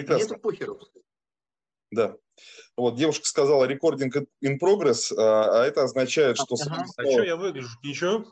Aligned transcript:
Прекрасно. 0.00 0.34
Мне 0.34 0.38
похеру. 0.38 0.80
Да. 1.90 2.16
Вот 2.76 2.96
девушка 2.96 3.26
сказала 3.26 3.68
recording 3.68 4.10
in 4.42 4.58
progress, 4.60 5.12
а, 5.16 5.62
а 5.62 5.66
это 5.66 5.82
означает, 5.82 6.36
что... 6.36 6.56
Ага. 6.60 6.84
А 6.96 7.02
что 7.02 7.22
я 7.22 7.36
выгляжу? 7.36 7.68
Ничего? 7.82 8.24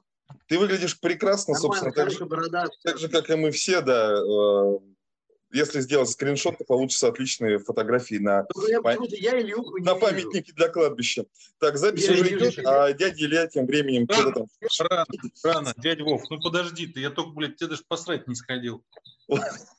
Ты 0.46 0.59
выглядишь 0.59 0.99
прекрасно, 1.00 1.54
Нормально, 1.54 1.75
собственно, 1.75 1.93
так 1.93 2.11
же, 2.11 2.25
борода, 2.27 2.67
так 2.82 2.99
же, 2.99 3.09
как 3.09 3.31
и 3.31 3.35
мы 3.35 3.50
все, 3.50 3.81
да. 3.81 4.12
Э, 4.12 4.79
если 5.50 5.81
сделать 5.81 6.11
скриншот, 6.11 6.59
то 6.59 6.64
получится 6.64 7.09
отличные 7.09 7.59
фотографии 7.59 8.17
на, 8.17 8.46
ну, 8.54 8.67
я, 8.67 8.82
пам... 8.82 9.03
я 9.04 9.32
на 9.81 9.95
памятнике 9.95 10.53
для 10.53 10.68
кладбища. 10.68 11.25
Так, 11.59 11.79
запись 11.79 12.07
я 12.07 12.12
уже 12.12 12.37
идет, 12.37 12.59
а 12.67 12.93
дядя 12.93 13.25
Илья 13.25 13.46
тем 13.46 13.67
временем... 13.67 14.07
Рано, 14.09 14.32
там... 14.32 14.46
рано, 14.90 15.07
рано, 15.43 15.75
дядя 15.79 16.04
Вов, 16.04 16.23
ну 16.29 16.40
подожди 16.40 16.87
ты, 16.87 17.00
я 17.00 17.11
только, 17.11 17.31
блядь, 17.31 17.57
тебе 17.57 17.71
даже 17.71 17.82
посрать 17.89 18.29
не 18.29 18.35
сходил. 18.35 18.85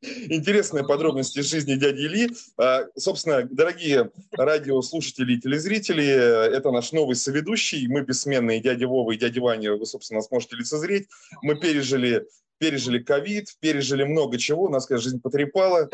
Интересные 0.00 0.84
подробности 0.86 1.40
жизни 1.40 1.74
дяди 1.74 2.02
Ильи. 2.02 2.30
А, 2.56 2.86
собственно, 2.96 3.42
дорогие 3.42 4.10
радиослушатели 4.32 5.34
и 5.34 5.40
телезрители, 5.40 6.06
это 6.06 6.70
наш 6.70 6.92
новый 6.92 7.16
соведущий. 7.16 7.86
Мы 7.88 8.02
бессменные 8.02 8.60
дядя 8.60 8.86
Вова 8.86 9.12
и 9.12 9.18
дядя 9.18 9.40
Ваня, 9.40 9.74
вы, 9.74 9.86
собственно, 9.86 10.22
сможете 10.22 10.56
лицезреть. 10.56 11.08
Мы 11.42 11.58
пережили 11.58 12.26
пережили 12.58 12.98
ковид, 12.98 13.56
пережили 13.60 14.02
много 14.02 14.36
чего, 14.36 14.64
у 14.64 14.68
нас, 14.68 14.86
конечно, 14.86 15.10
жизнь 15.10 15.20
потрепала. 15.20 15.88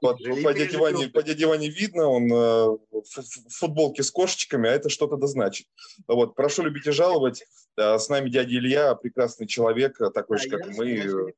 По, 0.00 0.14
по, 0.14 0.52
дяде 0.52 0.76
Ване, 0.76 1.08
по 1.08 1.22
дяде 1.22 1.46
Ване 1.46 1.68
видно, 1.68 2.08
он 2.08 2.30
э, 2.32 2.76
в 2.90 3.50
футболке 3.50 4.02
с 4.02 4.10
кошечками, 4.10 4.68
а 4.68 4.72
это 4.72 4.88
что-то 4.88 5.16
да 5.16 5.26
значит. 5.26 5.68
Вот, 6.06 6.34
прошу 6.34 6.64
любить 6.64 6.86
и 6.86 6.90
жаловать. 6.90 7.44
Э, 7.76 7.98
с 7.98 8.08
нами 8.08 8.28
дядя 8.28 8.50
Илья, 8.50 8.94
прекрасный 8.96 9.46
человек, 9.46 9.96
такой 10.12 10.38
же, 10.38 10.48
как 10.48 10.66
мы. 10.76 11.32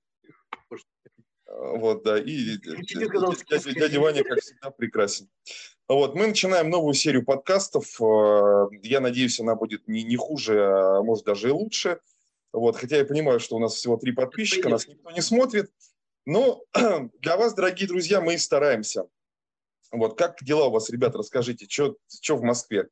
Вот, 1.50 2.04
да, 2.04 2.18
и 2.18 2.56
дядя, 2.58 3.72
дядя 3.74 4.00
Ваня, 4.00 4.22
как 4.22 4.40
всегда, 4.40 4.70
прекрасен. 4.70 5.28
Вот, 5.88 6.14
мы 6.14 6.28
начинаем 6.28 6.70
новую 6.70 6.94
серию 6.94 7.24
подкастов. 7.24 8.00
Э, 8.00 8.68
я 8.82 9.00
надеюсь, 9.00 9.40
она 9.40 9.56
будет 9.56 9.88
не, 9.88 10.04
не 10.04 10.16
хуже, 10.16 10.62
а 10.64 11.02
может 11.02 11.24
даже 11.24 11.48
и 11.48 11.52
лучше. 11.52 11.98
Вот, 12.52 12.76
хотя 12.76 12.98
я 12.98 13.04
понимаю, 13.04 13.40
что 13.40 13.56
у 13.56 13.58
нас 13.58 13.74
всего 13.74 13.96
три 13.96 14.12
подписчика, 14.12 14.68
нас 14.68 14.86
никто 14.86 15.10
не 15.10 15.20
смотрит. 15.20 15.72
Но 16.24 16.62
для 17.20 17.36
вас, 17.36 17.54
дорогие 17.54 17.88
друзья, 17.88 18.20
мы 18.20 18.34
и 18.34 18.38
стараемся. 18.38 19.08
Вот, 19.90 20.16
как 20.16 20.36
дела 20.42 20.66
у 20.66 20.70
вас, 20.70 20.88
ребята, 20.90 21.18
расскажите, 21.18 21.66
что 21.68 21.96
в 22.36 22.42
Москве 22.42 22.88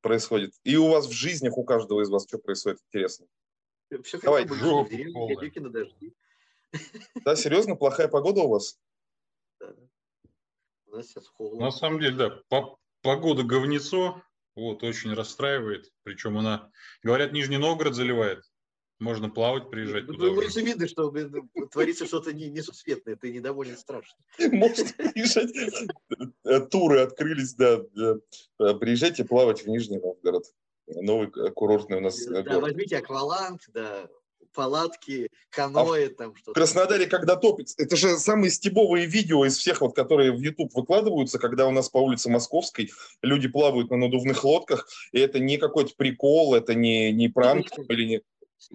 происходит? 0.00 0.52
И 0.64 0.76
у 0.76 0.88
вас 0.88 1.06
в 1.06 1.12
жизнях, 1.12 1.56
у 1.56 1.62
каждого 1.62 2.02
из 2.02 2.08
вас, 2.08 2.26
что 2.26 2.38
происходит, 2.38 2.80
интересно? 2.88 3.26
Все 4.02 4.18
Давай. 4.18 4.44
Деревья, 4.44 5.12
да, 7.24 7.36
серьезно? 7.36 7.76
Плохая 7.76 8.08
погода 8.08 8.42
у 8.42 8.48
вас? 8.48 8.78
Да. 9.60 9.74
У 10.86 10.96
нас 10.96 11.06
сейчас 11.06 11.26
холодно. 11.28 11.66
На 11.66 11.70
самом 11.70 12.00
деле, 12.00 12.16
да. 12.16 12.42
По 12.48 12.78
погода 13.02 13.42
говнецо. 13.42 14.22
Вот, 14.56 14.84
очень 14.84 15.12
расстраивает. 15.14 15.90
Причем 16.04 16.38
она, 16.38 16.70
говорят, 17.02 17.32
Нижний 17.32 17.58
Новгород 17.58 17.94
заливает. 17.94 18.44
Можно 19.00 19.28
плавать, 19.28 19.68
приезжать 19.68 20.06
ну, 20.06 20.14
туда. 20.14 20.26
Ну, 20.26 20.32
уже 20.34 20.62
видно, 20.62 20.86
что 20.86 21.12
творится 21.72 22.06
что-то 22.06 22.32
несусветное, 22.32 23.16
ты 23.16 23.32
недоволен 23.32 23.76
страшно. 23.76 24.16
Можно 24.38 24.84
приезжать. 24.96 25.50
Э, 26.44 26.60
туры 26.60 27.00
открылись, 27.00 27.54
да. 27.54 27.80
Э, 27.96 28.74
приезжайте 28.74 29.24
плавать 29.24 29.64
в 29.64 29.66
Нижний 29.66 29.98
Новгород. 29.98 30.44
Новый 30.86 31.30
курортный 31.30 31.96
у 31.96 32.00
нас 32.00 32.24
Да, 32.24 32.42
город. 32.42 32.62
возьмите 32.62 32.98
акваланг, 32.98 33.60
да, 33.68 34.08
палатки, 34.54 35.30
каноэ, 35.50 36.06
а 36.06 36.10
там 36.10 36.34
что-то. 36.34 36.52
В 36.52 36.54
Краснодаре, 36.54 37.06
когда 37.06 37.36
топит, 37.36 37.74
это 37.76 37.96
же 37.96 38.16
самые 38.18 38.50
стебовые 38.50 39.06
видео 39.06 39.44
из 39.44 39.58
всех, 39.58 39.80
вот, 39.80 39.94
которые 39.94 40.32
в 40.32 40.40
YouTube 40.40 40.72
выкладываются, 40.74 41.38
когда 41.38 41.66
у 41.66 41.70
нас 41.70 41.90
по 41.90 41.98
улице 41.98 42.30
Московской 42.30 42.90
люди 43.22 43.48
плавают 43.48 43.90
на 43.90 43.96
надувных 43.96 44.44
лодках, 44.44 44.88
и 45.12 45.18
это 45.18 45.38
не 45.38 45.58
какой-то 45.58 45.92
прикол, 45.96 46.54
это 46.54 46.74
не, 46.74 47.12
не 47.12 47.28
пранк 47.28 47.66
или 47.88 48.04
не... 48.04 48.22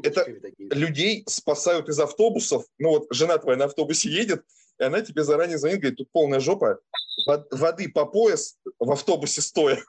Это 0.04 0.28
людей 0.60 1.24
спасают 1.28 1.90
из 1.90 2.00
автобусов. 2.00 2.66
Ну 2.78 2.90
вот 2.90 3.08
жена 3.10 3.38
твоя 3.40 3.58
на 3.58 3.66
автобусе 3.66 4.10
едет, 4.10 4.44
и 4.80 4.84
она 4.84 5.02
тебе 5.02 5.24
заранее 5.24 5.58
звонит, 5.58 5.80
говорит, 5.80 5.98
тут 5.98 6.12
полная 6.12 6.40
жопа, 6.40 6.80
воды 7.26 7.90
по 7.90 8.06
пояс 8.06 8.58
в 8.78 8.92
автобусе 8.92 9.42
стоя. 9.42 9.84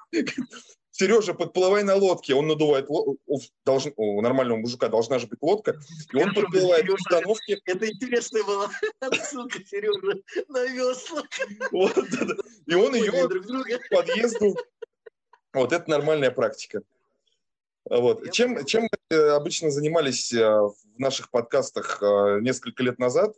Сережа, 1.00 1.33
подплывай 1.33 1.83
на 1.83 1.94
лодке. 1.94 2.34
Он 2.34 2.47
надувает 2.47 2.87
должен, 3.65 3.94
у 3.97 4.21
нормального 4.21 4.59
мужика 4.59 4.88
должна 4.88 5.19
же 5.19 5.27
быть 5.28 5.38
лодка, 5.41 5.81
и 6.12 6.16
он 6.16 6.34
подплывает 6.34 6.87
в 6.87 6.93
установке. 6.93 7.59
Это 7.65 7.91
интересная 7.91 8.44
была 8.44 8.71
отсылка 9.00 9.65
Сережа 9.65 10.21
на 10.49 10.66
весла. 10.66 11.22
Вот, 11.71 11.94
да, 11.94 12.25
да. 12.27 12.34
И 12.66 12.75
он 12.75 12.94
ее 12.94 13.10
к 13.12 13.89
подъезду. 13.89 14.55
Вот 15.55 15.72
это 15.72 15.89
нормальная 15.89 16.31
практика. 16.31 16.83
Вот. 17.89 18.31
Чем, 18.31 18.66
чем 18.66 18.83
мы 18.83 19.16
э, 19.16 19.31
обычно 19.31 19.71
занимались 19.71 20.34
э, 20.34 20.44
в 20.44 20.75
наших 20.99 21.31
подкастах 21.31 22.03
э, 22.03 22.41
несколько 22.43 22.83
лет 22.83 22.99
назад? 22.99 23.34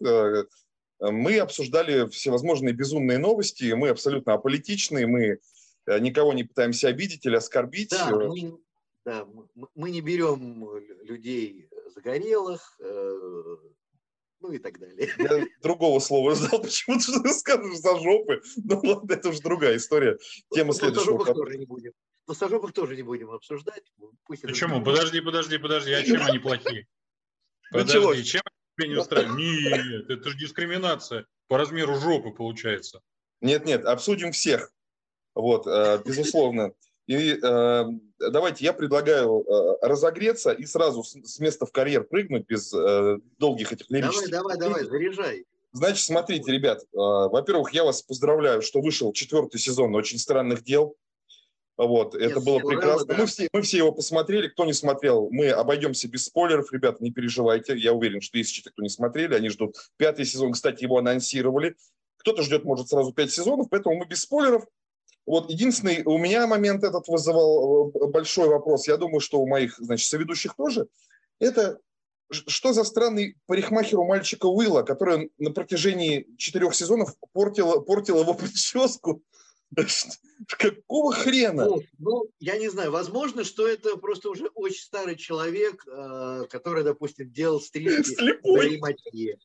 Мы 1.01 1.39
обсуждали 1.39 2.09
всевозможные 2.09 2.75
безумные 2.75 3.19
новости, 3.19 3.73
мы 3.73 3.89
абсолютно 3.89 4.35
аполитичные, 4.35 5.07
мы 5.07 5.39
никого 5.87 6.33
не 6.33 6.45
пытаемся 6.45 6.89
обидеть 6.89 7.27
или 7.27 7.37
оскорбить. 7.37 7.91
Да, 7.91 8.11
мы, 8.11 8.59
да, 9.05 9.27
мы 9.75 9.91
не 9.91 10.01
берем 10.01 10.69
людей 11.05 11.69
загорелых, 11.95 12.79
ну 12.79 14.53
и 14.53 14.59
так 14.59 14.79
далее. 14.79 15.09
Я 15.19 15.47
другого 15.63 16.01
слова 16.01 16.35
ждал, 16.35 16.61
почему-то 16.61 17.23
ты 17.23 17.33
скажешь 17.33 17.79
за 17.79 17.99
жопы. 17.99 18.43
Ну 18.57 18.81
ладно, 18.83 19.13
это 19.13 19.29
уже 19.29 19.41
другая 19.41 19.77
история. 19.77 20.19
Тема 20.53 20.69
ну, 20.69 20.73
следующего. 20.73 21.25
тоже 21.25 21.59
не 21.59 21.67
будем. 21.67 21.93
Но 22.27 22.35
стажеров 22.35 22.73
тоже 22.73 22.97
не 22.97 23.03
будем 23.03 23.31
обсуждать. 23.31 23.83
Пусть 24.25 24.43
Почему? 24.43 24.77
Это... 24.77 24.85
Подожди, 24.85 25.21
подожди, 25.21 25.59
подожди. 25.59 25.93
А 25.93 26.03
чем 26.03 26.23
они 26.23 26.39
плохие? 26.39 26.87
Подожди, 27.71 28.25
чем 28.25 28.43
они 28.79 28.89
не 28.91 28.97
устраивают? 28.97 29.39
Нет, 29.39 30.11
это 30.11 30.31
же 30.31 30.39
дискриминация 30.39 31.27
по 31.49 31.59
размеру 31.59 31.97
жопы 31.97 32.31
получается. 32.31 33.01
Нет, 33.41 33.65
нет, 33.67 33.85
обсудим 33.85 34.33
всех. 34.33 34.73
Вот, 35.35 35.67
э, 35.67 36.01
безусловно. 36.05 36.73
И 37.07 37.39
э, 37.43 37.85
давайте 38.19 38.65
я 38.65 38.73
предлагаю 38.73 39.43
э, 39.43 39.79
разогреться 39.83 40.53
и 40.53 40.65
сразу 40.67 41.03
с, 41.03 41.15
с 41.15 41.41
места 41.41 41.67
в 41.67 41.73
карьер 41.73 42.05
прыгнуть 42.05 42.47
без 42.47 42.73
э, 42.73 43.19
долгих 43.39 43.73
этих 43.73 43.91
лирических. 43.91 44.31
Давай, 44.31 44.57
давай, 44.57 44.85
давай, 44.85 44.85
заряжай. 44.85 45.45
Значит, 45.73 46.05
смотрите, 46.05 46.53
ребят, 46.53 46.83
э, 46.83 46.87
во-первых, 46.97 47.73
я 47.73 47.85
вас 47.85 48.03
поздравляю, 48.03 48.63
что 48.63 48.81
вышел 48.81 49.13
четвертый 49.13 49.59
сезон 49.59 49.95
«Очень 49.95 50.19
странных 50.19 50.63
дел». 50.63 50.97
Вот, 51.79 52.13
Нет, 52.15 52.31
это 52.31 52.41
было 52.41 52.59
прекрасно. 52.61 53.07
Да. 53.07 53.15
Мы, 53.17 53.27
все, 53.27 53.49
мы 53.53 53.63
все 53.63 53.79
его 53.79 53.93
посмотрели. 53.93 54.49
Кто 54.49 54.67
не 54.67 54.75
смотрел, 54.75 55.29
мы 55.31 55.49
обойдемся 55.49 56.07
без 56.07 56.27
спойлеров, 56.27 56.73
ребята, 56.73 57.03
не 57.03 57.11
переживайте. 57.11 57.77
Я 57.77 57.95
уверен, 57.95 58.21
что 58.21 58.39
есть 58.39 58.55
те, 58.55 58.71
кто 58.71 58.83
не 58.83 58.91
смотрели, 58.91 59.35
они 59.35 59.49
ждут 59.49 59.77
пятый 59.97 60.27
сезон. 60.27 60.53
Кстати, 60.53 60.85
его 60.85 60.99
анонсировали. 60.99 61.75
Кто-то 62.19 62.43
ждет, 62.43 62.65
может, 62.65 62.89
сразу 62.89 63.13
пять 63.13 63.33
сезонов, 63.33 63.69
поэтому 63.71 63.97
мы 63.97 64.07
без 64.07 64.21
спойлеров. 64.21 64.65
Вот 65.27 65.51
единственный 65.51 66.03
у 66.05 66.19
меня 66.19 66.47
момент 66.47 66.83
этот 66.85 67.07
вызывал 67.09 67.91
э, 67.91 68.07
большой 68.09 68.49
вопрос. 68.49 68.89
Я 68.89 68.97
думаю, 68.97 69.21
что 69.21 69.41
у 69.41 69.49
моих, 69.49 69.77
значит, 69.79 70.09
соведущих 70.09 70.55
тоже. 70.57 70.89
Это 71.39 71.79
что 72.31 72.73
за 72.73 72.85
странный 72.85 73.37
парикмахер 73.47 73.99
у 73.99 74.07
мальчика 74.07 74.47
Уилла, 74.47 74.83
который 74.83 75.31
на 75.37 75.51
протяжении 75.51 76.27
четырех 76.39 76.75
сезонов 76.75 77.15
портил, 77.33 77.83
портил 77.83 78.21
его 78.21 78.35
прическу 78.35 79.23
Какого 80.49 81.13
хрена? 81.13 81.65
Ну, 81.65 81.83
ну, 81.99 82.25
я 82.41 82.59
не 82.59 82.69
знаю. 82.69 82.91
Возможно, 82.91 83.45
что 83.45 83.67
это 83.67 83.97
просто 83.97 84.29
уже 84.29 84.47
очень 84.55 84.83
старый 84.83 85.17
человек, 85.17 85.85
э, 85.87 86.47
который, 86.51 86.85
допустим, 86.85 87.33
делал 87.33 87.61
стрижки 87.61 88.15
в. 88.43 89.39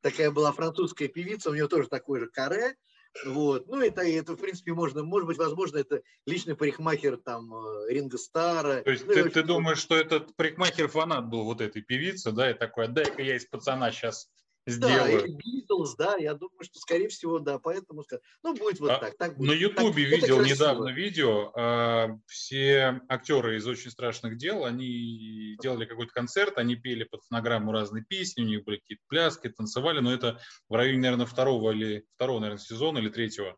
Такая 0.00 0.30
была 0.30 0.52
французская 0.52 1.08
певица, 1.08 1.50
у 1.50 1.54
нее 1.54 1.68
тоже 1.68 1.88
такой 1.88 2.20
же 2.20 2.28
каре. 2.28 2.76
Вот. 3.24 3.66
Ну, 3.68 3.80
это, 3.80 4.02
это, 4.02 4.34
в 4.34 4.40
принципе, 4.40 4.72
можно, 4.72 5.02
может 5.02 5.26
быть, 5.26 5.38
возможно, 5.38 5.78
это 5.78 6.02
личный 6.26 6.54
парикмахер 6.54 7.16
там 7.16 7.54
э, 7.54 7.92
Ринго 7.92 8.18
Стара. 8.18 8.82
То 8.82 8.90
есть 8.90 9.06
ну, 9.06 9.14
ты, 9.14 9.30
ты 9.30 9.42
думаешь, 9.42 9.78
что 9.78 9.96
этот 9.96 10.34
парикмахер 10.36 10.88
фанат 10.88 11.28
был 11.28 11.44
вот 11.44 11.60
этой 11.60 11.82
певицы, 11.82 12.32
да, 12.32 12.50
и 12.50 12.54
такой, 12.54 12.88
дай-ка 12.88 13.22
я 13.22 13.36
из 13.36 13.46
пацана 13.46 13.90
сейчас 13.90 14.28
сделаю. 14.66 15.20
Да, 15.20 15.26
Битлз, 15.28 15.96
да, 15.96 16.16
я 16.16 16.34
думаю, 16.34 16.62
что, 16.62 16.78
скорее 16.78 17.08
всего, 17.08 17.38
да, 17.38 17.58
поэтому, 17.58 18.04
ну, 18.42 18.54
будет 18.54 18.80
вот 18.80 18.90
а, 18.90 18.98
так. 18.98 19.16
так 19.16 19.36
будет. 19.36 19.50
На 19.50 19.54
Ютубе 19.54 20.04
видел 20.04 20.42
недавно 20.42 20.88
видео, 20.88 21.52
э, 21.56 22.18
все 22.26 23.00
актеры 23.08 23.56
из 23.56 23.66
«Очень 23.66 23.90
страшных 23.90 24.36
дел», 24.36 24.64
они 24.64 25.56
делали 25.62 25.84
какой-то 25.84 26.12
концерт, 26.12 26.58
они 26.58 26.76
пели 26.76 27.04
под 27.04 27.22
фонограмму 27.24 27.72
разные 27.72 28.04
песни, 28.04 28.42
у 28.42 28.46
них 28.46 28.64
были 28.64 28.78
какие-то 28.78 29.04
пляски, 29.08 29.48
танцевали, 29.48 30.00
но 30.00 30.12
это 30.12 30.40
в 30.68 30.74
районе, 30.74 31.00
наверное, 31.00 31.26
второго 31.26 31.70
или 31.70 32.04
второго, 32.16 32.40
наверное, 32.40 32.62
сезона 32.62 32.98
или 32.98 33.08
третьего. 33.08 33.56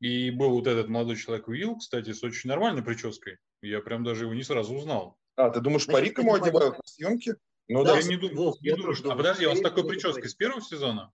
И 0.00 0.30
был 0.30 0.50
вот 0.50 0.66
этот 0.66 0.88
молодой 0.88 1.16
человек 1.16 1.48
Уилл, 1.48 1.76
кстати, 1.76 2.12
с 2.12 2.22
очень 2.22 2.48
нормальной 2.48 2.82
прической. 2.82 3.38
Я 3.62 3.80
прям 3.80 4.04
даже 4.04 4.24
его 4.24 4.34
не 4.34 4.44
сразу 4.44 4.74
узнал. 4.74 5.16
А, 5.34 5.50
ты 5.50 5.60
думаешь, 5.60 5.86
парик 5.86 6.18
ему 6.18 6.34
одевают 6.34 6.76
на 6.76 6.82
съемки? 6.84 7.34
Ну 7.68 7.84
да, 7.84 7.98
я 7.98 8.02
не 8.02 8.16
думаю. 8.16 8.36
Вов, 8.36 8.60
не 8.60 8.74
думаю. 8.74 8.96
А 9.04 9.16
подожди, 9.16 9.46
он 9.46 9.56
с 9.56 9.60
такой 9.60 9.86
прической 9.86 10.28
с 10.28 10.34
первого 10.34 10.62
сезона? 10.62 11.12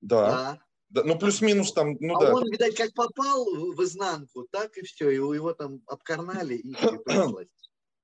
Да. 0.00 0.58
Да, 0.90 1.04
ну, 1.04 1.18
плюс-минус 1.18 1.72
там, 1.72 1.96
ну 2.00 2.16
а 2.16 2.20
да. 2.20 2.34
он, 2.34 2.50
видать, 2.50 2.76
как 2.76 2.92
попал 2.92 3.46
в 3.46 3.82
изнанку, 3.82 4.46
так 4.50 4.76
и 4.76 4.82
все, 4.82 5.08
его, 5.08 5.32
его 5.32 5.54
там 5.54 5.80
обкарнали 5.86 6.54
и 6.56 6.76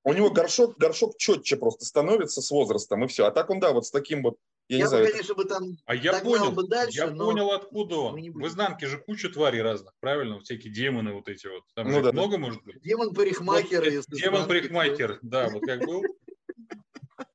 У 0.05 0.13
него 0.15 0.31
горшок, 0.31 0.79
горшок 0.79 1.19
четче 1.19 1.57
просто 1.57 1.85
становится 1.85 2.41
с 2.41 2.51
возрастом, 2.51 3.05
и 3.05 3.09
все. 3.09 3.27
А 3.27 3.31
так 3.31 3.51
он, 3.51 3.61
да, 3.61 3.73
вот 3.73 3.85
с 3.85 3.91
таким 3.91 4.23
вот, 4.23 4.39
я, 4.69 4.79
я 4.79 4.79
не 4.79 4.85
бы, 4.85 4.89
знаю. 4.89 5.11
конечно, 5.11 5.35
бы 5.35 5.45
там 5.45 5.77
А 5.85 5.95
я 5.95 6.21
понял, 6.21 6.53
бы 6.53 6.67
дальше, 6.67 6.99
я 6.99 7.09
понял, 7.09 7.51
откуда 7.51 7.97
он. 7.97 8.15
В 8.15 8.47
изнанке 8.47 8.87
же 8.87 8.97
куча 8.97 9.29
тварей 9.29 9.61
разных, 9.61 9.93
правильно? 10.01 10.41
Всякие 10.41 10.73
демоны 10.73 11.13
вот 11.13 11.29
эти 11.29 11.47
вот. 11.47 11.65
Там 11.75 11.91
ну, 11.91 12.01
да, 12.01 12.13
много 12.13 12.33
да. 12.33 12.39
может 12.39 12.65
быть? 12.65 12.81
Демон-парикмахер. 12.81 13.85
Вот, 13.85 14.07
демон-парикмахер, 14.19 15.19
да, 15.21 15.51
вот 15.51 15.63
как 15.67 15.85
был. 15.85 16.03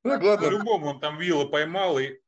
Ну, 0.04 0.10
ладно. 0.10 0.36
По-любому 0.36 0.86
он 0.86 1.00
там 1.00 1.18
вилла 1.18 1.46
поймал 1.46 1.98
и 1.98 2.18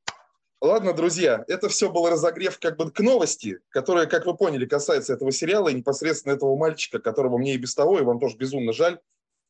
Ладно, 0.62 0.94
друзья, 0.94 1.44
это 1.48 1.68
все 1.68 1.92
был 1.92 2.08
разогрев 2.08 2.58
как 2.58 2.78
бы 2.78 2.90
к 2.90 3.00
новости, 3.00 3.58
которая, 3.68 4.06
как 4.06 4.24
вы 4.24 4.34
поняли, 4.34 4.64
касается 4.64 5.12
этого 5.12 5.30
сериала 5.30 5.68
и 5.68 5.74
непосредственно 5.74 6.32
этого 6.32 6.56
мальчика, 6.56 6.98
которого 6.98 7.36
мне 7.36 7.54
и 7.54 7.58
без 7.58 7.74
того, 7.74 7.98
и 7.98 8.02
вам 8.02 8.18
тоже 8.18 8.38
безумно 8.38 8.72
жаль. 8.72 8.98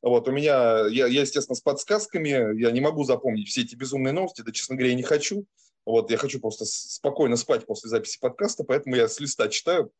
Вот, 0.02 0.28
у 0.28 0.32
меня, 0.32 0.86
я, 0.88 1.06
я, 1.06 1.20
естественно, 1.20 1.54
с 1.54 1.60
подсказками, 1.60 2.60
я 2.60 2.70
не 2.72 2.80
могу 2.80 3.04
запомнить 3.04 3.48
все 3.48 3.62
эти 3.62 3.76
безумные 3.76 4.12
новости, 4.12 4.42
да, 4.42 4.50
честно 4.50 4.74
говоря, 4.74 4.90
я 4.90 4.96
не 4.96 5.04
хочу. 5.04 5.46
Вот, 5.84 6.10
я 6.10 6.16
хочу 6.16 6.40
просто 6.40 6.64
спокойно 6.64 7.36
спать 7.36 7.66
после 7.66 7.88
записи 7.88 8.18
подкаста, 8.20 8.64
поэтому 8.64 8.96
я 8.96 9.08
с 9.08 9.20
листа 9.20 9.48
читаю. 9.48 9.92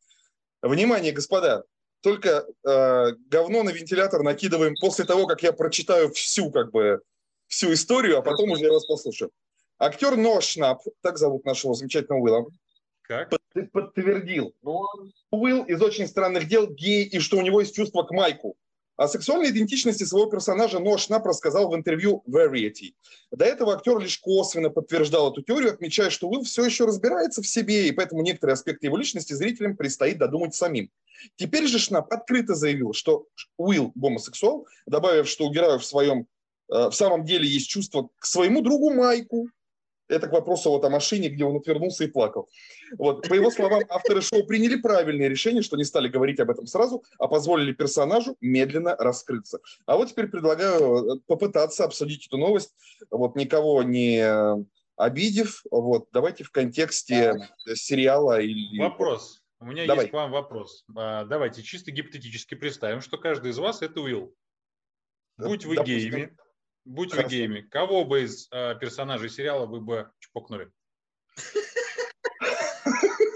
Внимание, 0.61 1.13
господа, 1.13 1.63
только 2.01 2.45
э, 2.65 3.11
говно 3.29 3.63
на 3.63 3.69
вентилятор 3.69 4.23
накидываем 4.23 4.75
после 4.79 5.05
того, 5.05 5.25
как 5.25 5.41
я 5.41 5.53
прочитаю 5.53 6.11
всю, 6.11 6.51
как 6.51 6.71
бы, 6.71 7.01
всю 7.47 7.73
историю, 7.73 8.17
а 8.19 8.21
потом 8.21 8.51
уже 8.51 8.71
вас 8.71 8.85
послушаю. 8.85 9.31
Актер 9.79 10.15
Ноа 10.15 10.41
Шнап, 10.41 10.81
так 11.01 11.17
зовут 11.17 11.45
нашего 11.45 11.73
замечательного 11.73 12.21
Уилла, 12.21 12.45
как? 13.07 13.29
Под, 13.29 13.71
подтвердил, 13.71 14.53
Уилл 15.31 15.63
из 15.63 15.81
«Очень 15.81 16.07
странных 16.07 16.47
дел» 16.47 16.67
гей, 16.67 17.05
и 17.05 17.19
что 17.19 17.37
у 17.37 17.41
него 17.41 17.61
есть 17.61 17.75
чувство 17.75 18.03
к 18.03 18.11
Майку. 18.11 18.57
О 18.97 19.07
сексуальной 19.07 19.51
идентичности 19.51 20.03
своего 20.03 20.29
персонажа 20.29 20.79
Ноа 20.79 20.97
Шнап 20.97 21.25
рассказал 21.25 21.69
в 21.69 21.75
интервью 21.75 22.23
Variety. 22.27 22.95
До 23.31 23.45
этого 23.45 23.75
актер 23.75 23.99
лишь 23.99 24.17
косвенно 24.17 24.71
подтверждал 24.71 25.31
эту 25.31 25.43
теорию, 25.43 25.71
отмечая, 25.71 26.09
что 26.09 26.27
Уилл 26.27 26.43
все 26.43 26.65
еще 26.65 26.85
разбирается 26.85 27.43
в 27.43 27.47
себе, 27.47 27.87
и 27.87 27.91
поэтому 27.91 28.23
некоторые 28.23 28.55
аспекты 28.55 28.87
его 28.87 28.97
личности 28.97 29.33
зрителям 29.33 29.77
предстоит 29.77 30.17
додумать 30.17 30.55
самим. 30.55 30.89
Теперь 31.35 31.67
же 31.67 31.77
Шнап 31.77 32.11
открыто 32.11 32.55
заявил, 32.55 32.93
что 32.93 33.27
Уилл 33.57 33.91
гомосексуал, 33.93 34.67
добавив, 34.87 35.29
что 35.29 35.45
у 35.45 35.53
героя 35.53 35.77
в 35.77 35.85
своем 35.85 36.27
в 36.69 36.91
самом 36.91 37.25
деле 37.25 37.47
есть 37.47 37.69
чувство 37.69 38.09
к 38.19 38.25
своему 38.25 38.61
другу 38.61 38.93
Майку, 38.93 39.49
это 40.09 40.27
к 40.27 40.31
вопросу 40.31 40.69
вот 40.69 40.83
о 40.85 40.89
машине, 40.89 41.29
где 41.29 41.43
он 41.43 41.57
отвернулся 41.57 42.05
и 42.05 42.07
плакал. 42.07 42.49
Вот. 42.97 43.27
По 43.27 43.33
его 43.33 43.51
словам, 43.51 43.83
авторы 43.89 44.21
шоу 44.21 44.45
приняли 44.45 44.77
правильное 44.77 45.27
решение, 45.27 45.61
что 45.61 45.77
не 45.77 45.83
стали 45.83 46.07
говорить 46.07 46.39
об 46.39 46.49
этом 46.49 46.65
сразу, 46.65 47.03
а 47.19 47.27
позволили 47.27 47.73
персонажу 47.73 48.37
медленно 48.41 48.95
раскрыться. 48.95 49.59
А 49.85 49.97
вот 49.97 50.09
теперь 50.09 50.27
предлагаю 50.27 51.17
э, 51.17 51.19
попытаться 51.27 51.83
обсудить 51.83 52.27
эту 52.27 52.37
новость, 52.37 52.73
вот 53.11 53.35
никого 53.35 53.83
не 53.83 54.25
обидев. 54.95 55.63
Вот. 55.71 56.07
Давайте 56.11 56.43
в 56.43 56.51
контексте 56.51 57.49
сериала 57.73 58.39
или... 58.39 58.79
Вопрос. 58.79 59.41
У 59.59 59.65
меня 59.65 59.87
Давай. 59.87 60.05
есть 60.05 60.11
к 60.11 60.13
вам 60.13 60.31
вопрос. 60.31 60.85
А, 60.95 61.25
давайте 61.25 61.63
чисто 61.63 61.91
гипотетически 61.91 62.53
представим, 62.53 63.01
что 63.01 63.17
каждый 63.17 63.51
из 63.51 63.57
вас 63.57 63.81
это 63.81 64.01
Уилл. 64.01 64.33
Будь 65.37 65.65
вы 65.65 65.75
Допустим. 65.75 65.99
геями, 65.99 66.37
Будь 66.87 67.11
Хорошо. 67.11 67.27
вы 67.27 67.35
гейми, 67.35 67.61
кого 67.61 68.05
бы 68.05 68.23
из 68.23 68.47
э, 68.49 68.75
персонажей 68.79 69.29
сериала 69.29 69.65
вы 69.65 69.81
бы 69.81 70.09
чпокнули? 70.19 70.71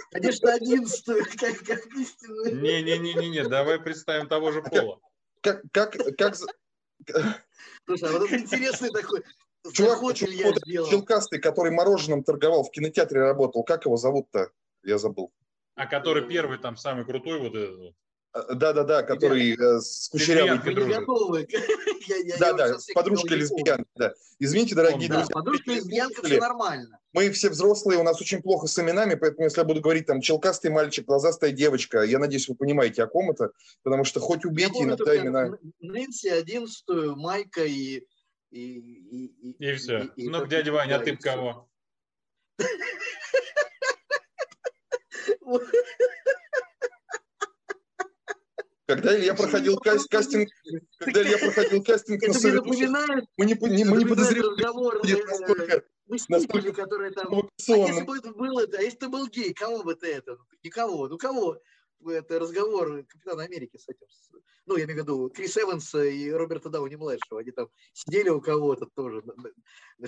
Конечно, 0.09 0.53
одиннадцатую, 0.53 1.25
как, 1.37 1.57
как 1.59 1.85
истинную. 1.87 2.61
Не-не-не-не, 2.61 3.43
давай 3.49 3.77
представим 3.81 4.29
того 4.29 4.53
же 4.53 4.63
пола. 4.63 5.01
Как, 5.41 5.63
как, 5.73 5.97
как... 6.17 6.35
Слушай, 7.85 8.09
а 8.09 8.11
вот 8.13 8.23
это 8.23 8.37
интересный 8.37 8.89
такой... 8.89 9.21
Чувак, 9.73 10.15
челкастый, 10.15 11.39
который 11.39 11.73
мороженым 11.73 12.23
торговал, 12.23 12.63
в 12.63 12.71
кинотеатре 12.71 13.19
работал, 13.19 13.65
как 13.65 13.83
его 13.85 13.97
зовут-то? 13.97 14.49
Я 14.81 14.97
забыл. 14.97 15.33
А 15.75 15.87
который 15.87 16.25
первый 16.25 16.57
там 16.57 16.77
самый 16.77 17.03
крутой 17.03 17.39
вот 17.39 17.53
этот 17.53 17.95
да-да-да, 18.33 19.03
который 19.03 19.53
э, 19.53 19.81
с 19.81 20.07
кучерявой 20.09 20.59
подружкой. 20.59 21.47
Да, 22.39 22.53
да, 22.53 22.79
с 22.79 22.87
подружкой 22.93 23.37
лесбиянкой, 23.37 23.85
да. 23.95 24.13
Извините, 24.39 24.73
дорогие 24.73 25.09
да, 25.09 25.15
друзья. 25.15 25.33
Подружка 25.33 25.71
лесбиянка, 25.71 26.23
все 26.23 26.39
нормально. 26.39 26.97
Мы 27.13 27.29
все 27.31 27.49
взрослые, 27.49 27.99
у 27.99 28.03
нас 28.03 28.21
очень 28.21 28.41
плохо 28.41 28.67
с 28.67 28.79
именами, 28.79 29.15
поэтому 29.15 29.43
если 29.43 29.59
я 29.59 29.65
буду 29.65 29.81
говорить 29.81 30.05
там 30.05 30.21
челкастый 30.21 30.71
мальчик, 30.71 31.05
глазастая 31.05 31.51
девочка, 31.51 32.03
я 32.03 32.19
надеюсь, 32.19 32.47
вы 32.47 32.55
понимаете, 32.55 33.03
о 33.03 33.07
ком 33.07 33.31
это, 33.31 33.51
потому 33.83 34.05
что 34.05 34.21
хоть 34.21 34.45
убейте 34.45 34.79
я 34.79 34.85
иногда 34.85 35.17
имена... 35.17 35.57
Нэнси, 35.81 36.29
одиннадцатую, 36.29 37.17
Майка 37.17 37.65
и... 37.65 38.05
И, 38.49 38.59
и, 38.59 39.25
и, 39.27 39.71
и 39.71 39.75
все. 39.75 40.09
И, 40.17 40.27
ну, 40.27 40.45
дядя 40.45 40.73
Ваня, 40.73 40.97
а 40.97 40.99
ты 40.99 41.15
кого? 41.15 41.69
Когда 48.91 49.17
Илья 49.17 49.33
проходил 49.33 49.77
каст, 49.77 50.09
кастинг, 50.09 50.49
когда 50.99 51.21
Илья 51.21 51.37
проходил 51.37 51.81
кастинг 51.81 52.21
на 52.27 52.33
совет, 52.33 52.65
мы 52.65 52.75
не, 52.75 53.53
не, 53.53 53.85
мы 53.85 53.97
не 53.97 54.05
подозревали, 54.05 54.99
будет 54.99 55.25
настолько, 55.27 55.83
настолько 56.27 56.73
которые 56.73 57.11
там, 57.11 57.33
а 57.33 57.71
если 57.71 58.03
бы 58.03 58.17
это 58.17 58.33
был 58.33 58.59
это, 58.59 58.79
а 58.79 58.81
если 58.81 58.97
ты 58.97 59.07
был 59.07 59.29
гей, 59.29 59.53
кого 59.53 59.83
бы 59.83 59.95
ты 59.95 60.07
это? 60.07 60.37
Никого, 60.61 61.07
ну 61.07 61.17
кого? 61.17 61.57
Это 62.05 62.37
разговор 62.37 63.05
Капитана 63.05 63.43
Америки 63.43 63.77
с 63.77 63.87
этим, 63.87 64.07
ну, 64.65 64.75
я 64.75 64.83
имею 64.83 64.99
в 64.99 65.03
виду 65.03 65.29
Крис 65.29 65.57
Эванса 65.57 66.03
и 66.03 66.29
Роберта 66.29 66.69
Дауни-младшего, 66.69 67.39
они 67.39 67.51
там 67.51 67.69
сидели 67.93 68.29
у 68.29 68.41
кого-то 68.41 68.87
тоже, 68.93 69.23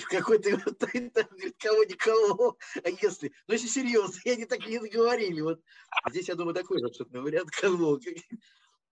какой-то, 0.09 0.51
говорит, 0.81 1.56
кого, 1.57 1.83
никого, 1.85 2.57
а 2.83 2.89
если, 2.89 3.31
ну, 3.47 3.53
если 3.53 3.68
серьезно, 3.68 4.19
они 4.25 4.45
так 4.45 4.59
и 4.68 4.71
не 4.71 4.80
договорили, 4.80 5.39
вот 5.39 5.62
здесь, 6.09 6.27
я 6.27 6.35
думаю, 6.35 6.53
такой 6.53 6.81
абсолютно 6.85 7.21
вариант, 7.21 7.49
кого, 7.52 7.99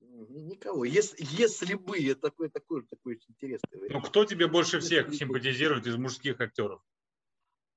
Никого. 0.01 0.85
Если, 0.85 1.17
если 1.19 1.75
бы, 1.75 1.97
это 1.97 2.21
такой, 2.21 2.49
такой, 2.49 2.83
такой 2.83 3.15
очень 3.15 3.29
интересный 3.29 3.79
вариант. 3.79 4.03
Ну, 4.03 4.09
кто 4.09 4.25
тебе 4.25 4.47
больше 4.47 4.79
всех 4.79 5.13
симпатизирует 5.13 5.87
из 5.87 5.95
мужских 5.95 6.39
актеров? 6.41 6.81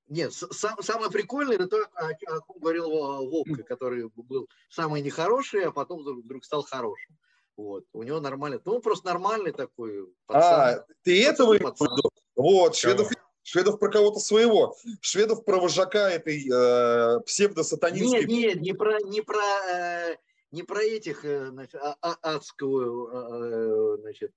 Нет, 0.08 0.32
сам, 0.34 0.82
самое 0.82 1.10
прикольное, 1.10 1.56
это 1.56 1.66
то, 1.66 1.78
о, 1.94 2.10
о 2.10 2.40
ком 2.40 2.58
говорил 2.58 2.90
Вовка, 2.90 3.62
который 3.62 4.10
был 4.14 4.48
самый 4.68 5.00
нехороший, 5.00 5.64
а 5.64 5.70
потом 5.70 6.02
вдруг 6.02 6.44
стал 6.44 6.62
хорошим. 6.62 7.16
Вот. 7.56 7.84
У 7.92 8.02
него 8.02 8.20
нормальный, 8.20 8.60
ну, 8.64 8.74
он 8.74 8.82
просто 8.82 9.06
нормальный 9.06 9.52
такой 9.52 10.12
пацан. 10.26 10.78
А, 10.80 10.86
ты 11.02 11.24
этого 11.24 11.56
пацан. 11.58 11.88
Вот, 12.34 12.76
Шведов, 12.76 13.08
Шведов 13.42 13.78
про 13.78 13.90
кого-то 13.90 14.20
своего. 14.20 14.76
Шведов 15.00 15.44
про 15.44 15.58
вожака 15.58 16.10
этой 16.10 16.48
э, 16.50 17.20
псевдосатанинской... 17.20 18.24
Нет, 18.24 18.28
нет, 18.28 18.60
не 18.60 18.72
про, 18.72 19.00
не 19.02 19.22
про 19.22 19.42
э, 19.70 20.16
не 20.54 20.62
про 20.62 20.82
этих, 20.82 21.24
э, 21.24 21.46
значит, 21.46 21.74
а, 21.74 21.96
а, 22.00 22.16
адскую, 22.22 23.08
а, 23.12 23.96
значит, 23.98 24.32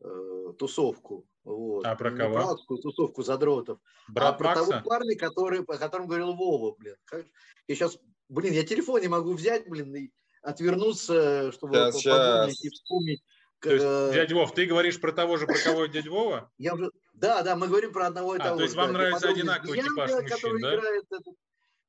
э, 0.00 0.52
тусовку. 0.58 1.26
Вот. 1.44 1.86
А 1.86 1.94
про 1.94 2.10
кого? 2.10 2.28
Не 2.30 2.34
про 2.34 2.50
адскую 2.50 2.80
тусовку 2.80 3.22
задротов. 3.22 3.78
Брат 4.08 4.34
а 4.34 4.38
про 4.38 4.48
Макса? 4.48 4.66
того 4.66 4.82
парня, 4.84 5.16
который, 5.16 5.60
о 5.60 5.78
котором 5.78 6.08
говорил 6.08 6.34
Вова, 6.34 6.74
блин. 6.76 6.96
Как... 7.04 7.24
Я 7.68 7.74
сейчас, 7.74 7.98
блин, 8.28 8.52
я 8.52 8.64
телефон 8.64 9.00
не 9.00 9.08
могу 9.08 9.32
взять, 9.34 9.68
блин, 9.68 9.94
и 9.94 10.10
отвернуться, 10.42 11.52
чтобы 11.52 11.74
подумать 11.74 12.64
и 12.64 12.68
вспомнить. 12.70 13.22
То 13.60 13.72
есть, 13.72 13.84
э, 13.84 14.10
дядя 14.14 14.34
Вов, 14.34 14.52
ты 14.52 14.66
говоришь 14.66 15.00
про 15.00 15.12
того 15.12 15.36
же, 15.38 15.46
про 15.46 15.58
кого 15.58 15.86
дядя 15.86 16.10
Вова? 16.10 16.52
Я 16.58 16.74
уже, 16.74 16.90
да, 17.14 17.42
да, 17.42 17.56
мы 17.56 17.68
говорим 17.68 17.92
про 17.92 18.08
одного 18.08 18.34
и 18.34 18.38
того 18.38 18.54
а, 18.54 18.56
То 18.58 18.62
есть 18.64 18.74
вам 18.74 18.88
да, 18.88 18.98
нравится 18.98 19.28
одинаковый 19.28 19.80
типаж 19.80 20.10
мужчин, 20.10 20.60
да? 20.60 20.74
Играет 20.74 21.04
этот, 21.10 21.34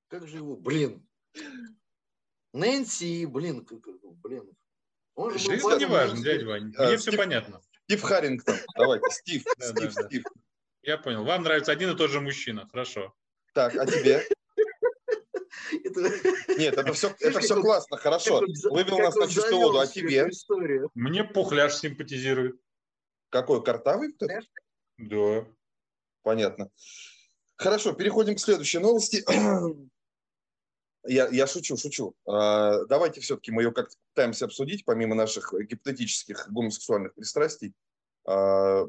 как 0.07 0.27
же 0.27 0.37
его, 0.37 0.55
блин. 0.55 1.05
Нэнси, 2.57 3.25
блин, 3.25 3.67
блин. 4.23 4.49
Он 5.15 5.31
же 5.31 5.39
Жизнь 5.39 5.67
не 5.79 5.85
важно, 5.85 6.23
дядя 6.23 6.45
Вань. 6.45 6.73
А, 6.77 6.87
Мне 6.87 6.97
Стив, 6.97 7.09
все 7.09 7.17
понятно. 7.17 7.61
Стив 7.85 8.01
Харрингтон. 8.01 8.55
Давайте, 8.75 9.09
Стив, 9.11 9.43
Стив, 9.59 9.93
Стив. 9.93 10.23
Я 10.83 10.97
понял. 10.97 11.23
Вам 11.23 11.43
нравится 11.43 11.71
один 11.71 11.91
и 11.91 11.97
тот 11.97 12.11
же 12.11 12.21
мужчина. 12.21 12.67
Хорошо. 12.71 13.13
Так, 13.53 13.75
а 13.75 13.85
тебе? 13.85 14.27
Нет, 16.57 16.77
это 16.77 16.93
все, 16.93 17.13
это 17.19 17.39
все 17.39 17.61
классно, 17.61 17.97
хорошо. 17.97 18.41
Вывел 18.69 18.99
нас 18.99 19.15
на 19.15 19.27
чистую 19.27 19.57
воду, 19.57 19.79
а 19.79 19.87
тебе? 19.87 20.29
Мне 20.93 21.23
пухляж 21.23 21.75
симпатизирует. 21.75 22.59
Какой, 23.29 23.63
картавый? 23.63 24.15
Да. 24.97 25.45
Понятно. 26.21 26.69
Хорошо, 27.55 27.93
переходим 27.93 28.35
к 28.35 28.39
следующей 28.39 28.79
новости. 28.79 29.23
Я, 31.07 31.27
я 31.29 31.47
шучу, 31.47 31.77
шучу. 31.77 32.15
А, 32.25 32.85
давайте 32.85 33.21
все-таки 33.21 33.51
мы 33.51 33.63
ее 33.63 33.71
как-то 33.71 33.95
пытаемся 34.13 34.45
обсудить, 34.45 34.85
помимо 34.85 35.15
наших 35.15 35.53
гипотетических 35.53 36.49
гомосексуальных 36.51 37.13
пристрастий. 37.13 37.73
А, 38.25 38.85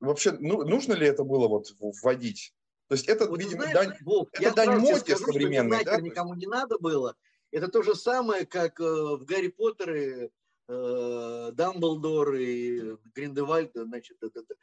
вообще, 0.00 0.32
ну, 0.32 0.64
нужно 0.64 0.94
ли 0.94 1.06
это 1.06 1.24
было 1.24 1.48
вот 1.48 1.72
вводить 1.80 2.54
То 2.88 2.94
есть 2.94 3.08
это, 3.08 3.26
вот, 3.28 3.38
видимо, 3.40 3.62
знаешь, 3.62 3.74
дань, 3.74 3.96
Бог, 4.02 4.28
это 4.32 4.54
дань 4.54 4.78
моде 4.78 5.16
современной. 5.16 5.84
Да? 5.84 6.00
никому 6.00 6.34
не 6.34 6.46
надо 6.46 6.78
было. 6.78 7.14
Это 7.50 7.68
то 7.68 7.82
же 7.82 7.94
самое, 7.94 8.46
как 8.46 8.78
э, 8.80 8.84
в 8.84 9.24
Гарри 9.24 9.48
Поттере 9.48 10.30
э, 10.68 11.50
Дамблдор 11.54 12.34
и 12.34 12.96
Гриндевальд, 13.14 13.72
значит, 13.74 14.18
это, 14.22 14.40
это, 14.40 14.54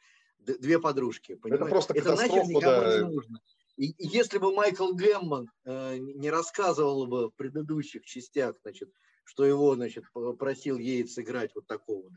две 0.58 0.78
подружки. 0.78 1.34
Понимаете? 1.34 1.64
Это 1.64 1.70
просто 1.70 1.94
это 1.94 2.14
нахер 2.14 2.44
никому 2.44 2.60
да. 2.60 2.98
не 2.98 3.12
нужно. 3.12 3.40
И, 3.76 3.94
если 3.98 4.38
бы 4.38 4.54
Майкл 4.54 4.92
Гэммон 4.92 5.50
э, 5.64 5.96
не 5.98 6.30
рассказывал 6.30 7.06
бы 7.06 7.28
в 7.28 7.34
предыдущих 7.34 8.04
частях, 8.04 8.56
значит, 8.62 8.90
что 9.24 9.44
его, 9.44 9.74
значит, 9.74 10.04
просил 10.38 10.78
ей 10.78 11.06
сыграть 11.06 11.54
вот 11.54 11.66
такого, 11.66 12.10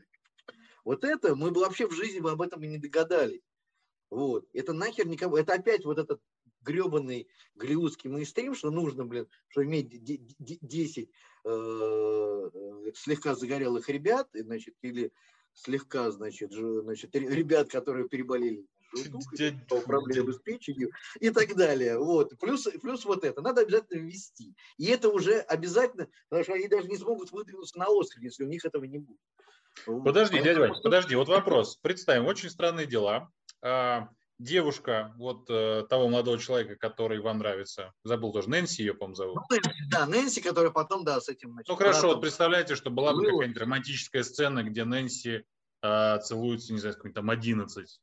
вот 0.84 1.04
это 1.04 1.34
мы 1.34 1.50
бы 1.50 1.60
вообще 1.60 1.86
в 1.86 1.92
жизни 1.92 2.20
бы 2.20 2.30
об 2.30 2.42
этом 2.42 2.62
и 2.62 2.68
не 2.68 2.78
догадались. 2.78 3.42
Вот. 4.08 4.48
Это 4.52 4.72
нахер 4.72 5.06
никого. 5.06 5.38
Это 5.38 5.54
опять 5.54 5.84
вот 5.84 5.98
этот 5.98 6.20
гребаный 6.62 7.28
голливудский 7.54 8.10
мейнстрим, 8.10 8.54
что 8.54 8.70
нужно, 8.70 9.04
блин, 9.04 9.28
что 9.48 9.64
иметь 9.64 9.88
10 10.02 11.10
э, 11.44 12.50
слегка 12.94 13.34
загорелых 13.34 13.88
ребят, 13.88 14.28
значит, 14.32 14.74
или 14.82 15.12
слегка, 15.52 16.10
значит, 16.10 16.52
значит, 16.52 17.14
ребят, 17.14 17.70
которые 17.70 18.08
переболели 18.08 18.66
желудок, 18.92 19.84
проблемы 19.84 20.32
с 20.32 20.38
печенью 20.38 20.90
и 21.18 21.30
так 21.30 21.54
далее. 21.54 21.98
Вот. 21.98 22.38
Плюс, 22.38 22.68
плюс 22.82 23.04
вот 23.04 23.24
это. 23.24 23.40
Надо 23.40 23.62
обязательно 23.62 24.00
ввести. 24.00 24.54
И 24.78 24.86
это 24.86 25.08
уже 25.08 25.40
обязательно, 25.40 26.08
потому 26.28 26.44
что 26.44 26.54
они 26.54 26.68
даже 26.68 26.88
не 26.88 26.96
смогут 26.96 27.32
выдвинуться 27.32 27.78
на 27.78 27.88
остров, 27.88 28.22
если 28.22 28.44
у 28.44 28.48
них 28.48 28.64
этого 28.64 28.84
не 28.84 28.98
будет. 28.98 29.20
Подожди, 29.86 30.40
дядя 30.42 30.60
Вань, 30.60 30.82
подожди, 30.82 31.14
вот 31.14 31.28
вопрос. 31.28 31.76
Представим, 31.76 32.26
очень 32.26 32.50
странные 32.50 32.86
дела. 32.86 33.30
А, 33.62 34.08
девушка 34.40 35.14
вот 35.16 35.48
э, 35.48 35.84
того 35.88 36.08
молодого 36.08 36.38
человека, 36.38 36.76
который 36.76 37.20
вам 37.20 37.38
нравится, 37.38 37.92
забыл 38.04 38.32
тоже, 38.32 38.48
Нэнси 38.48 38.82
ее, 38.82 38.94
по-моему, 38.94 39.14
зовут. 39.14 39.36
Ну, 39.50 39.58
да, 39.90 40.06
Нэнси, 40.06 40.40
которая 40.40 40.72
потом, 40.72 41.04
да, 41.04 41.20
с 41.20 41.28
этим... 41.28 41.52
Значит, 41.52 41.68
ну, 41.68 41.76
хорошо, 41.76 42.08
вот 42.08 42.20
представляете, 42.20 42.74
что 42.74 42.90
была 42.90 43.12
бы 43.12 43.24
какая-нибудь 43.24 43.60
романтическая 43.60 44.22
сцена, 44.22 44.62
где 44.62 44.84
Нэнси 44.84 45.44
э, 45.82 46.18
целуется, 46.20 46.72
не 46.72 46.78
знаю, 46.78 46.94
с 46.94 46.96
каким-то 46.96 47.20
там 47.20 47.30
11, 47.30 48.00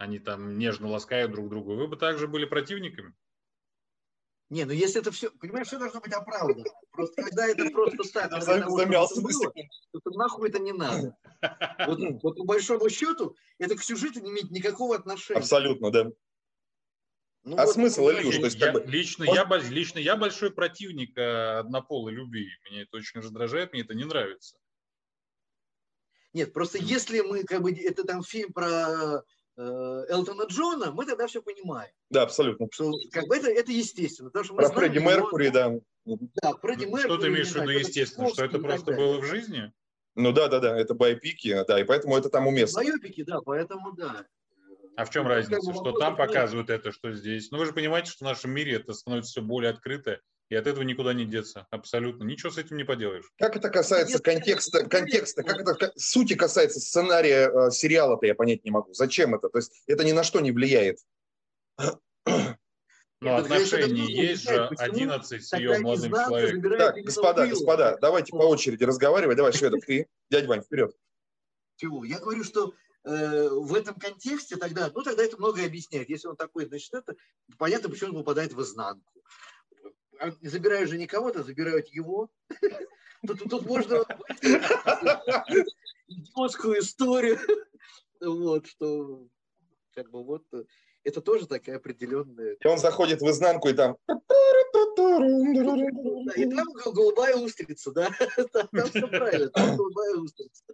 они 0.00 0.18
там 0.18 0.56
нежно 0.56 0.88
ласкают 0.88 1.30
друг 1.30 1.50
друга, 1.50 1.72
вы 1.72 1.86
бы 1.86 1.96
также 1.96 2.26
были 2.26 2.46
противниками? 2.46 3.14
Не, 4.48 4.64
ну 4.64 4.72
если 4.72 5.00
это 5.00 5.12
все, 5.12 5.30
понимаешь, 5.30 5.66
все 5.68 5.78
должно 5.78 6.00
быть 6.00 6.12
оправдано. 6.12 6.64
Просто 6.90 7.22
когда 7.22 7.46
это 7.46 7.70
просто 7.70 8.10
так, 8.12 8.32
Я 8.32 8.40
замялся 8.40 9.20
было, 9.20 9.52
то 9.92 10.10
нахуй 10.12 10.48
это 10.48 10.58
не 10.58 10.72
надо. 10.72 11.14
Вот, 11.86 12.00
вот 12.22 12.36
по 12.36 12.44
большому 12.44 12.88
счету 12.88 13.36
это 13.58 13.76
к 13.76 13.82
сюжету 13.82 14.20
не 14.20 14.30
имеет 14.30 14.50
никакого 14.50 14.96
отношения. 14.96 15.38
Абсолютно, 15.38 15.92
да. 15.92 16.06
Ну, 17.42 17.56
а 17.58 17.66
вот, 17.66 17.74
смысл, 17.74 18.02
ну, 18.02 18.12
Илюш? 18.12 18.36
То 18.36 18.44
есть, 18.46 18.58
я, 18.58 18.72
как 18.72 18.84
бы... 18.84 18.90
лично, 18.90 19.26
он... 19.28 19.34
я, 19.34 19.46
лично 19.68 19.98
я 19.98 20.16
большой 20.16 20.50
противник 20.50 21.16
э, 21.16 21.58
однополой 21.58 22.12
любви. 22.12 22.48
Меня 22.68 22.82
это 22.82 22.96
очень 22.98 23.20
раздражает, 23.20 23.72
мне 23.72 23.82
это 23.82 23.94
не 23.94 24.04
нравится. 24.04 24.58
Нет, 26.32 26.52
просто 26.52 26.78
если 26.78 27.20
мы, 27.20 27.44
как 27.44 27.62
бы, 27.62 27.72
это 27.72 28.04
там 28.04 28.22
фильм 28.22 28.52
про 28.52 29.22
Элтона 29.56 30.44
Джона, 30.44 30.92
мы 30.92 31.04
тогда 31.06 31.26
все 31.26 31.42
понимаем. 31.42 31.90
Да, 32.10 32.22
абсолютно. 32.22 32.66
Что, 32.72 32.92
как 33.12 33.26
бы 33.26 33.36
это, 33.36 33.50
это 33.50 33.72
естественно. 33.72 34.30
Потому 34.30 34.44
что 34.44 34.54
мы 34.54 34.62
Про 34.62 34.70
Фредди 34.70 34.98
Меркури, 34.98 35.48
да. 35.48 35.72
Да, 36.06 36.52
Фредди 36.62 36.84
Меркури. 36.84 37.02
Что 37.02 37.18
ты 37.18 37.28
имеешь 37.28 37.48
в 37.48 37.56
виду 37.56 37.70
естественно? 37.70 38.28
Что 38.30 38.44
это 38.44 38.58
просто 38.58 38.92
было 38.92 39.20
в 39.20 39.24
жизни? 39.24 39.72
Ну 40.16 40.32
да, 40.32 40.48
да, 40.48 40.60
да, 40.60 40.76
это 40.76 40.94
байопики, 40.94 41.64
да, 41.66 41.80
и 41.80 41.84
поэтому 41.84 42.16
это 42.16 42.28
там 42.30 42.46
уместно. 42.46 42.82
Байопики, 42.82 43.22
да, 43.22 43.40
поэтому 43.40 43.92
да. 43.92 44.26
А 44.96 45.04
в 45.04 45.10
чем 45.10 45.24
ну, 45.24 45.30
разница, 45.30 45.72
что 45.72 45.92
там 45.92 46.16
показывают 46.16 46.68
это, 46.68 46.92
что 46.92 47.12
здесь? 47.12 47.50
Ну 47.50 47.58
вы 47.58 47.66
же 47.66 47.72
понимаете, 47.72 48.10
что 48.10 48.24
в 48.24 48.28
нашем 48.28 48.50
мире 48.50 48.76
это 48.76 48.92
становится 48.92 49.30
все 49.30 49.40
более 49.40 49.70
открыто, 49.70 50.20
и 50.50 50.56
от 50.56 50.66
этого 50.66 50.82
никуда 50.82 51.14
не 51.14 51.24
деться. 51.24 51.66
Абсолютно. 51.70 52.24
Ничего 52.24 52.50
с 52.50 52.58
этим 52.58 52.76
не 52.76 52.82
поделаешь. 52.84 53.24
Как 53.38 53.56
это 53.56 53.70
касается 53.70 54.14
Нет, 54.14 54.24
контекста, 54.24 54.84
контекста, 54.84 55.44
как 55.44 55.60
это 55.60 55.92
сути 55.96 56.34
касается 56.34 56.80
сценария 56.80 57.48
э, 57.48 57.70
сериала-то 57.70 58.26
я 58.26 58.34
понять 58.34 58.64
не 58.64 58.72
могу. 58.72 58.92
Зачем 58.92 59.34
это? 59.36 59.48
То 59.48 59.58
есть 59.58 59.72
это 59.86 60.04
ни 60.04 60.10
на 60.10 60.24
что 60.24 60.40
не 60.40 60.50
влияет. 60.50 60.98
Ну, 63.22 63.34
отношения 63.34 64.06
есть 64.06 64.42
же 64.44 64.66
11 64.78 65.46
с 65.46 65.52
ее 65.56 65.78
молодым 65.78 66.10
человеком. 66.10 66.78
Так, 66.78 66.96
господа, 66.96 67.46
господа, 67.46 67.98
давайте 68.00 68.32
по 68.32 68.42
очереди 68.42 68.82
разговаривать. 68.82 69.36
Давай, 69.36 69.52
Шведов, 69.52 69.84
ты. 69.84 70.08
Дядя 70.30 70.48
Вань, 70.48 70.62
вперед. 70.62 70.96
Чего? 71.76 72.02
Я 72.04 72.18
говорю, 72.18 72.42
что 72.44 72.72
э, 73.04 73.48
в 73.50 73.74
этом 73.74 73.94
контексте 73.96 74.56
тогда, 74.56 74.90
ну 74.94 75.02
тогда 75.02 75.22
это 75.22 75.36
многое 75.36 75.66
объясняет. 75.66 76.08
Если 76.08 76.28
он 76.28 76.36
такой, 76.36 76.66
значит, 76.66 76.92
это 76.94 77.14
понятно, 77.58 77.90
почему 77.90 78.10
он 78.10 78.16
попадает 78.16 78.54
в 78.54 78.62
изнанку. 78.62 79.12
А 80.20 80.30
забираю 80.42 80.86
же 80.86 80.98
не 80.98 81.06
кого-то, 81.06 81.42
забирают 81.42 81.88
его. 81.88 82.30
Тут, 83.26 83.50
тут 83.50 83.66
можно 83.66 84.02
идиотскую 86.08 86.78
историю. 86.78 87.38
Вот, 88.18 88.66
что 88.66 89.28
как 89.94 90.10
бы 90.10 90.24
вот 90.24 90.44
это 91.04 91.20
тоже 91.20 91.46
такая 91.46 91.76
определенная... 91.76 92.56
И 92.60 92.66
он 92.66 92.78
заходит 92.78 93.20
в 93.20 93.28
изнанку 93.28 93.68
и 93.68 93.74
там... 93.74 93.96
и 96.36 96.46
там 96.50 96.66
голубая 96.94 97.36
устрица, 97.36 97.92
да? 97.92 98.08
Там 98.52 98.68
все 98.72 99.06
правильно, 99.06 99.50
там 99.50 99.76
голубая 99.76 100.16
устрица. 100.16 100.64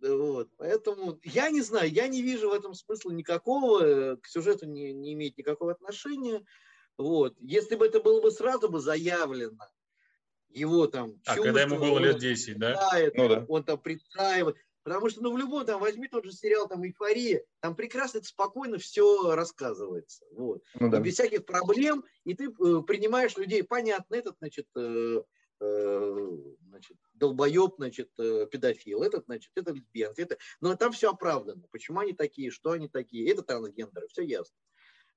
Вот. 0.00 0.50
Поэтому 0.56 1.18
я 1.22 1.50
не 1.50 1.62
знаю, 1.62 1.90
я 1.90 2.06
не 2.08 2.22
вижу 2.22 2.50
в 2.50 2.52
этом 2.52 2.74
смысла 2.74 3.10
никакого, 3.10 4.16
к 4.16 4.26
сюжету 4.26 4.66
не, 4.66 4.92
не 4.92 5.14
имеет 5.14 5.38
никакого 5.38 5.72
отношения. 5.72 6.44
Вот. 6.96 7.36
Если 7.40 7.74
бы 7.74 7.86
это 7.86 8.00
было 8.00 8.20
бы 8.20 8.30
сразу 8.30 8.68
бы 8.68 8.80
заявлено, 8.80 9.68
его 10.50 10.86
там 10.86 11.20
А 11.26 11.36
когда 11.36 11.62
ему 11.62 11.78
было 11.78 11.98
лет 11.98 12.18
10, 12.18 12.58
да? 12.58 12.90
ну, 13.14 13.28
да? 13.28 13.44
Он 13.48 13.64
там 13.64 13.78
представит. 13.78 14.56
Потому 14.84 15.08
что, 15.08 15.22
ну, 15.22 15.32
в 15.32 15.38
любом, 15.38 15.64
там, 15.64 15.80
возьми 15.80 16.08
тот 16.08 16.26
же 16.26 16.32
сериал, 16.32 16.68
там, 16.68 16.84
«Эйфория», 16.84 17.42
там 17.60 17.74
прекрасно, 17.74 18.18
это 18.18 18.26
спокойно 18.26 18.76
все 18.76 19.34
рассказывается. 19.34 20.26
Вот. 20.30 20.62
Ну, 20.78 20.90
да. 20.90 21.00
без 21.00 21.14
всяких 21.14 21.46
проблем, 21.46 22.04
и 22.24 22.34
ты 22.34 22.48
э, 22.48 22.82
принимаешь 22.86 23.34
людей, 23.38 23.64
понятно, 23.64 24.14
этот, 24.14 24.36
значит, 24.40 24.66
э, 24.76 25.22
э, 25.60 26.28
значит, 26.68 26.98
долбоеб, 27.14 27.76
значит, 27.78 28.10
э, 28.18 28.46
педофил, 28.52 29.02
этот, 29.02 29.24
значит, 29.24 29.52
это 29.54 29.72
лесбиянка, 29.72 30.20
это, 30.20 30.36
но 30.60 30.76
там 30.76 30.92
все 30.92 31.10
оправдано. 31.12 31.64
Почему 31.70 32.00
они 32.00 32.12
такие, 32.12 32.50
что 32.50 32.72
они 32.72 32.88
такие, 32.88 33.30
это 33.30 33.42
трансгендеры, 33.42 34.06
все 34.08 34.20
ясно. 34.20 34.54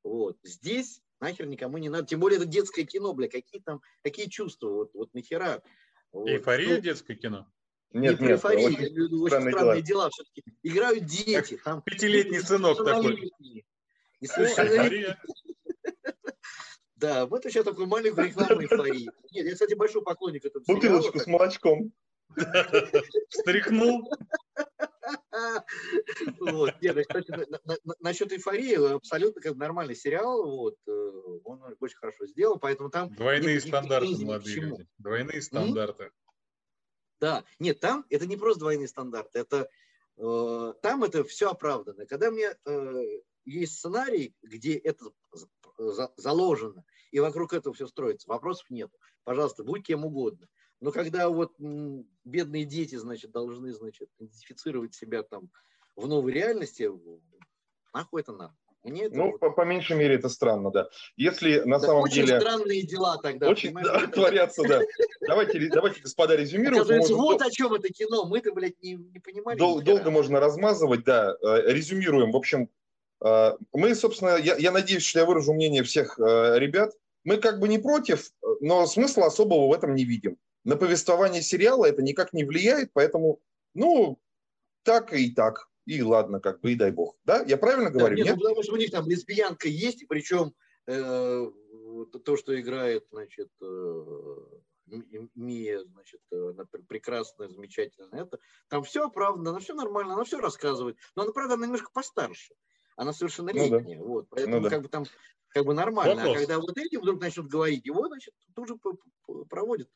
Вот. 0.01 0.38
Здесь 0.43 1.01
Нахер 1.19 1.47
никому 1.47 1.77
не 1.77 1.89
надо. 1.89 2.07
Тем 2.07 2.19
более 2.19 2.38
это 2.38 2.45
детское 2.45 2.83
кино, 2.83 3.13
бля, 3.13 3.27
какие 3.27 3.62
там, 3.62 3.81
какие 4.03 4.27
чувства, 4.27 4.69
вот, 4.69 4.93
вот 4.93 5.13
нахера. 5.13 5.62
Вот. 6.12 6.27
Эйфория 6.29 6.75
ну, 6.75 6.81
детское 6.81 7.15
кино? 7.15 7.47
Нет, 7.91 8.19
не 8.19 8.27
нет, 8.27 8.38
эйфория, 8.38 8.67
очень, 8.67 8.77
очень 8.77 9.27
странные, 9.27 9.53
странные 9.53 9.81
дела. 9.81 10.03
дела. 10.03 10.09
Все-таки 10.09 10.43
играют 10.63 11.05
дети. 11.05 11.59
Там, 11.63 11.81
пятилетний 11.81 12.41
сынок 12.41 12.77
такой. 12.83 13.31
Да, 16.95 17.27
вот 17.27 17.45
еще 17.45 17.63
такой 17.63 17.86
маленький 17.86 18.24
рекламный 18.24 18.65
эйфории. 18.65 19.07
Нет, 19.31 19.45
я, 19.45 19.53
кстати, 19.53 19.75
большой 19.75 20.01
поклонник 20.01 20.45
этого 20.45 20.63
Бутылочку 20.65 21.19
с 21.19 21.27
молочком. 21.27 21.93
Встряхнул. 23.29 24.12
Вот. 26.39 26.73
Нет, 26.81 26.97
кстати, 27.07 27.33
насчет 27.99 28.31
эйфории 28.31 28.95
абсолютно 28.95 29.41
как 29.41 29.55
нормальный 29.55 29.95
сериал. 29.95 30.43
Вот. 30.45 30.75
Э, 30.87 31.11
он 31.43 31.61
очень 31.79 31.97
хорошо 31.97 32.25
сделал, 32.25 32.59
поэтому 32.59 32.89
там... 32.89 33.13
Двойные 33.13 33.59
стандарты, 33.59 34.17
молодые 34.23 34.55
люди. 34.55 34.87
Двойные 34.97 35.41
стандарты. 35.41 36.11
Да, 37.19 37.43
нет, 37.59 37.79
там 37.79 38.05
это 38.09 38.27
не 38.27 38.37
просто 38.37 38.59
двойные 38.59 38.87
стандарты, 38.87 39.39
это 39.39 39.69
э, 40.17 40.73
там 40.81 41.03
это 41.03 41.23
все 41.23 41.49
оправдано. 41.49 42.05
Когда 42.05 42.29
мне 42.29 42.55
э, 42.65 43.03
есть 43.45 43.77
сценарий, 43.77 44.35
где 44.43 44.77
это 44.77 45.05
заложено, 46.17 46.83
и 47.11 47.19
вокруг 47.19 47.53
этого 47.53 47.73
все 47.73 47.87
строится, 47.87 48.29
вопросов 48.29 48.69
нет. 48.69 48.91
Пожалуйста, 49.23 49.63
будь 49.63 49.85
кем 49.85 50.05
угодно. 50.05 50.47
Но 50.79 50.91
когда 50.91 51.29
вот 51.29 51.53
бедные 52.24 52.65
дети, 52.65 52.96
значит, 52.96 53.31
должны, 53.31 53.74
значит, 53.74 54.10
идентифицировать 54.19 54.93
себя 54.93 55.24
там 55.24 55.50
в 55.96 56.07
новой 56.07 56.31
реальности, 56.34 56.89
нахуй 57.93 58.22
это 58.22 58.34
надо. 58.34 58.53
Мне 58.84 59.05
это 59.05 59.17
ну, 59.17 59.31
вот... 59.31 59.39
по, 59.39 59.50
по 59.50 59.65
меньшей 59.65 59.98
мере, 59.98 60.15
это 60.15 60.29
странно, 60.29 60.72
да. 60.72 60.88
Если 61.17 61.60
на 61.62 61.79
да, 61.79 61.88
самом 61.88 62.03
очень 62.03 62.25
деле... 62.25 62.38
Очень 62.38 62.41
странные 62.41 62.81
дела 62.84 63.17
тогда. 63.17 63.50
Очень 63.50 63.74
да, 63.74 64.07
творятся, 64.07 64.63
да. 64.67 64.81
Давайте, 65.27 65.67
давайте, 65.69 66.01
господа, 66.01 66.36
резюмируем. 66.36 67.01
вот 67.15 67.41
о 67.41 67.50
чем 67.50 67.74
это 67.74 67.89
кино. 67.89 68.25
Мы-то, 68.25 68.53
блядь, 68.53 68.81
не, 68.81 68.93
не 68.93 69.19
понимали. 69.19 69.57
Дол- 69.57 69.81
долго 69.81 70.10
можно 70.12 70.39
размазывать, 70.39 71.03
да. 71.03 71.36
Э, 71.41 71.63
резюмируем. 71.74 72.31
В 72.31 72.38
общем, 72.38 72.69
э, 73.25 73.57
мы, 73.74 73.93
собственно, 73.96 74.38
я, 74.38 74.55
я 74.55 74.72
надеюсь, 74.72 75.03
что 75.03 75.19
я 75.19 75.25
выражу 75.25 75.53
мнение 75.53 75.84
всех 75.84 76.17
э, 76.19 76.57
ребят. 76.57 76.93
Мы 77.25 77.38
как 77.38 77.60
бы 77.60 77.67
не 77.67 77.79
против, 77.79 78.31
но 78.62 78.86
смысла 78.86 79.25
особого 79.25 79.67
в 79.67 79.74
этом 79.74 79.96
не 79.96 80.05
видим 80.05 80.38
на 80.67 80.75
повествование 80.75 81.41
сериала 81.41 81.86
это 81.86 82.01
никак 82.01 82.33
не 82.33 82.43
влияет, 82.43 82.91
поэтому, 82.91 83.39
ну, 83.74 84.19
так 84.83 85.13
и 85.13 85.31
так. 85.31 85.69
и 85.86 86.01
ладно, 86.01 86.41
как 86.41 86.59
бы, 86.59 86.74
и 86.74 86.75
дай 86.75 86.91
бог. 86.91 87.15
Да, 87.24 87.41
я 87.43 87.55
правильно 87.55 87.89
говорю? 87.89 88.17
Да, 88.17 88.24
нет, 88.24 88.25
нет? 88.25 88.36
Ну, 88.36 88.41
потому 88.41 88.63
что 88.63 88.74
у 88.74 88.77
них 88.77 88.91
там 88.91 89.09
лесбиянка 89.09 89.69
есть, 89.69 90.01
и 90.01 90.05
причем 90.05 90.53
э, 90.88 91.51
то, 92.25 92.36
что 92.36 92.59
играет, 92.59 93.05
значит, 93.12 93.50
э, 93.62 94.36
Мия, 95.36 95.86
значит, 95.86 96.19
э, 96.33 96.53
прекрасная, 96.89 97.47
замечательная, 97.47 98.24
это, 98.24 98.38
там 98.67 98.83
все 98.83 99.05
оправдано, 99.05 99.51
она 99.51 99.59
все 99.59 99.74
нормально, 99.74 100.15
она 100.15 100.25
все 100.25 100.38
рассказывает, 100.38 100.97
но 101.15 101.24
она, 101.24 101.31
правда, 101.31 101.53
она 101.53 101.65
немножко 101.65 101.91
постарше, 101.93 102.55
она 102.97 103.13
совершеннолетняя, 103.13 103.97
ну, 103.97 104.03
да. 104.03 104.03
вот, 104.03 104.27
поэтому 104.29 104.57
ну, 104.57 104.63
да. 104.63 104.69
как 104.69 104.81
бы 104.81 104.89
там 104.89 105.05
как 105.50 105.65
бы 105.65 105.74
нормально, 105.74 106.15
Вопрос. 106.15 106.36
а 106.36 106.39
когда 106.39 106.59
вот 106.59 106.77
эти 106.77 106.97
вдруг 106.97 107.21
начнут 107.21 107.47
говорить, 107.47 107.86
его, 107.86 108.05
значит, 108.07 108.33
тут 108.53 108.67
же 108.67 108.75
проводят. 109.50 109.89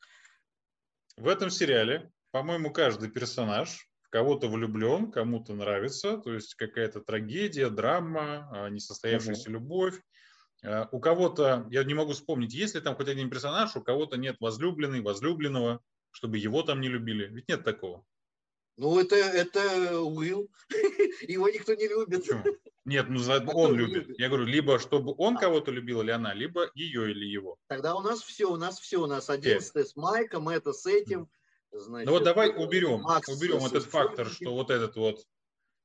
В 1.16 1.28
этом 1.28 1.50
сериале, 1.50 2.10
по-моему, 2.30 2.72
каждый 2.72 3.10
персонаж 3.10 3.88
в 4.02 4.08
кого-то 4.10 4.48
влюблен, 4.48 5.10
кому-то 5.10 5.54
нравится, 5.54 6.18
то 6.18 6.32
есть 6.32 6.54
какая-то 6.54 7.00
трагедия, 7.00 7.70
драма, 7.70 8.48
а, 8.52 8.68
несостоявшаяся 8.68 9.50
угу. 9.50 9.52
любовь, 9.52 10.00
Э, 10.62 10.86
у 10.92 11.00
кого-то, 11.00 11.66
я 11.70 11.84
не 11.84 11.94
могу 11.94 12.12
вспомнить, 12.12 12.54
есть 12.54 12.74
ли 12.74 12.80
там 12.80 12.94
хоть 12.94 13.08
один 13.08 13.30
персонаж, 13.30 13.74
у 13.76 13.82
кого-то 13.82 14.16
нет 14.16 14.36
возлюбленной, 14.40 15.00
возлюбленного, 15.00 15.80
чтобы 16.10 16.38
его 16.38 16.62
там 16.62 16.80
не 16.80 16.88
любили. 16.88 17.26
Ведь 17.26 17.48
нет 17.48 17.64
такого. 17.64 18.04
Ну, 18.76 18.98
это, 18.98 19.16
это 19.16 20.00
Уилл. 20.00 20.48
Его 21.28 21.48
никто 21.48 21.74
не 21.74 21.88
любит. 21.88 22.22
Почему? 22.22 22.44
Нет, 22.84 23.06
ну 23.08 23.20
а 23.28 23.40
он 23.54 23.74
любит. 23.74 24.08
любит. 24.08 24.18
Я 24.18 24.28
говорю, 24.28 24.44
либо 24.44 24.78
чтобы 24.78 25.14
он 25.16 25.36
а. 25.36 25.40
кого-то 25.40 25.70
любил 25.70 26.02
или 26.02 26.10
она, 26.10 26.34
либо 26.34 26.70
ее 26.74 27.10
или 27.10 27.24
его. 27.24 27.56
Тогда 27.68 27.94
у 27.94 28.00
нас 28.00 28.22
все, 28.22 28.50
у 28.50 28.56
нас 28.56 28.80
все, 28.80 28.98
у 28.98 29.06
нас 29.06 29.30
одиннадцатый 29.30 29.84
с 29.84 29.94
Майком, 29.94 30.48
это 30.48 30.72
с 30.72 30.86
этим. 30.86 31.28
Значит, 31.70 32.06
ну 32.06 32.12
вот 32.12 32.24
давай 32.24 32.50
уберем, 32.50 33.00
Макс 33.00 33.28
уберем 33.28 33.64
этот 33.64 33.84
фактор, 33.84 34.28
что 34.28 34.52
вот 34.52 34.70
этот 34.70 34.96
вот 34.96 35.24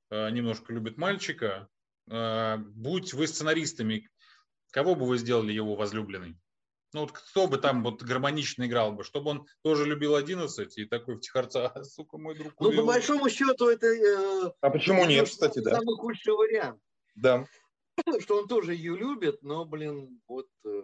э, 0.10 0.30
немножко 0.32 0.74
любит 0.74 0.98
мальчика. 0.98 1.70
Э, 2.10 2.58
будь 2.58 3.14
вы 3.14 3.28
сценаристами, 3.28 4.10
Кого 4.72 4.96
бы 4.96 5.06
вы 5.06 5.18
сделали 5.18 5.52
его 5.52 5.76
возлюбленной? 5.76 6.38
Ну 6.94 7.02
вот 7.02 7.12
кто 7.12 7.48
бы 7.48 7.58
там 7.58 7.84
вот 7.84 8.02
гармонично 8.02 8.66
играл 8.66 8.94
бы, 8.94 9.04
чтобы 9.04 9.32
он 9.32 9.48
тоже 9.62 9.86
любил 9.86 10.16
11 10.16 10.78
и 10.78 10.86
такой 10.86 11.16
в 11.16 11.20
тихорца, 11.20 11.68
а, 11.68 11.84
сука, 11.84 12.18
мой 12.18 12.36
друг 12.36 12.54
Ну, 12.60 12.72
по 12.72 12.84
большому 12.84 13.30
счету, 13.30 13.68
это... 13.70 13.88
Э, 13.88 14.52
а 14.62 14.70
почему 14.70 15.06
нет, 15.06 15.28
кстати, 15.28 15.60
да? 15.60 15.76
Самый 15.76 15.96
худший 15.98 16.34
вариант. 16.34 16.82
Да. 17.18 17.46
Что 18.20 18.38
он 18.38 18.48
тоже 18.48 18.74
ее 18.74 18.96
любит, 18.96 19.44
но, 19.44 19.66
блин, 19.66 20.22
вот... 20.28 20.48
Э, 20.66 20.82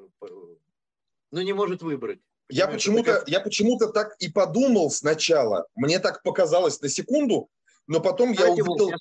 ну, 1.31 1.41
не 1.41 1.53
может 1.53 1.81
выбрать. 1.81 2.19
Я 2.49 2.67
почему-то, 2.67 3.23
я 3.25 3.39
почему-то 3.39 3.87
так 3.87 4.15
и 4.19 4.29
подумал 4.29 4.91
сначала. 4.91 5.65
Мне 5.75 5.99
так 5.99 6.21
показалось 6.21 6.79
на 6.81 6.89
секунду, 6.89 7.49
но 7.87 7.99
потом 7.99 8.31
я 8.33 8.51
увидел, 8.51 8.91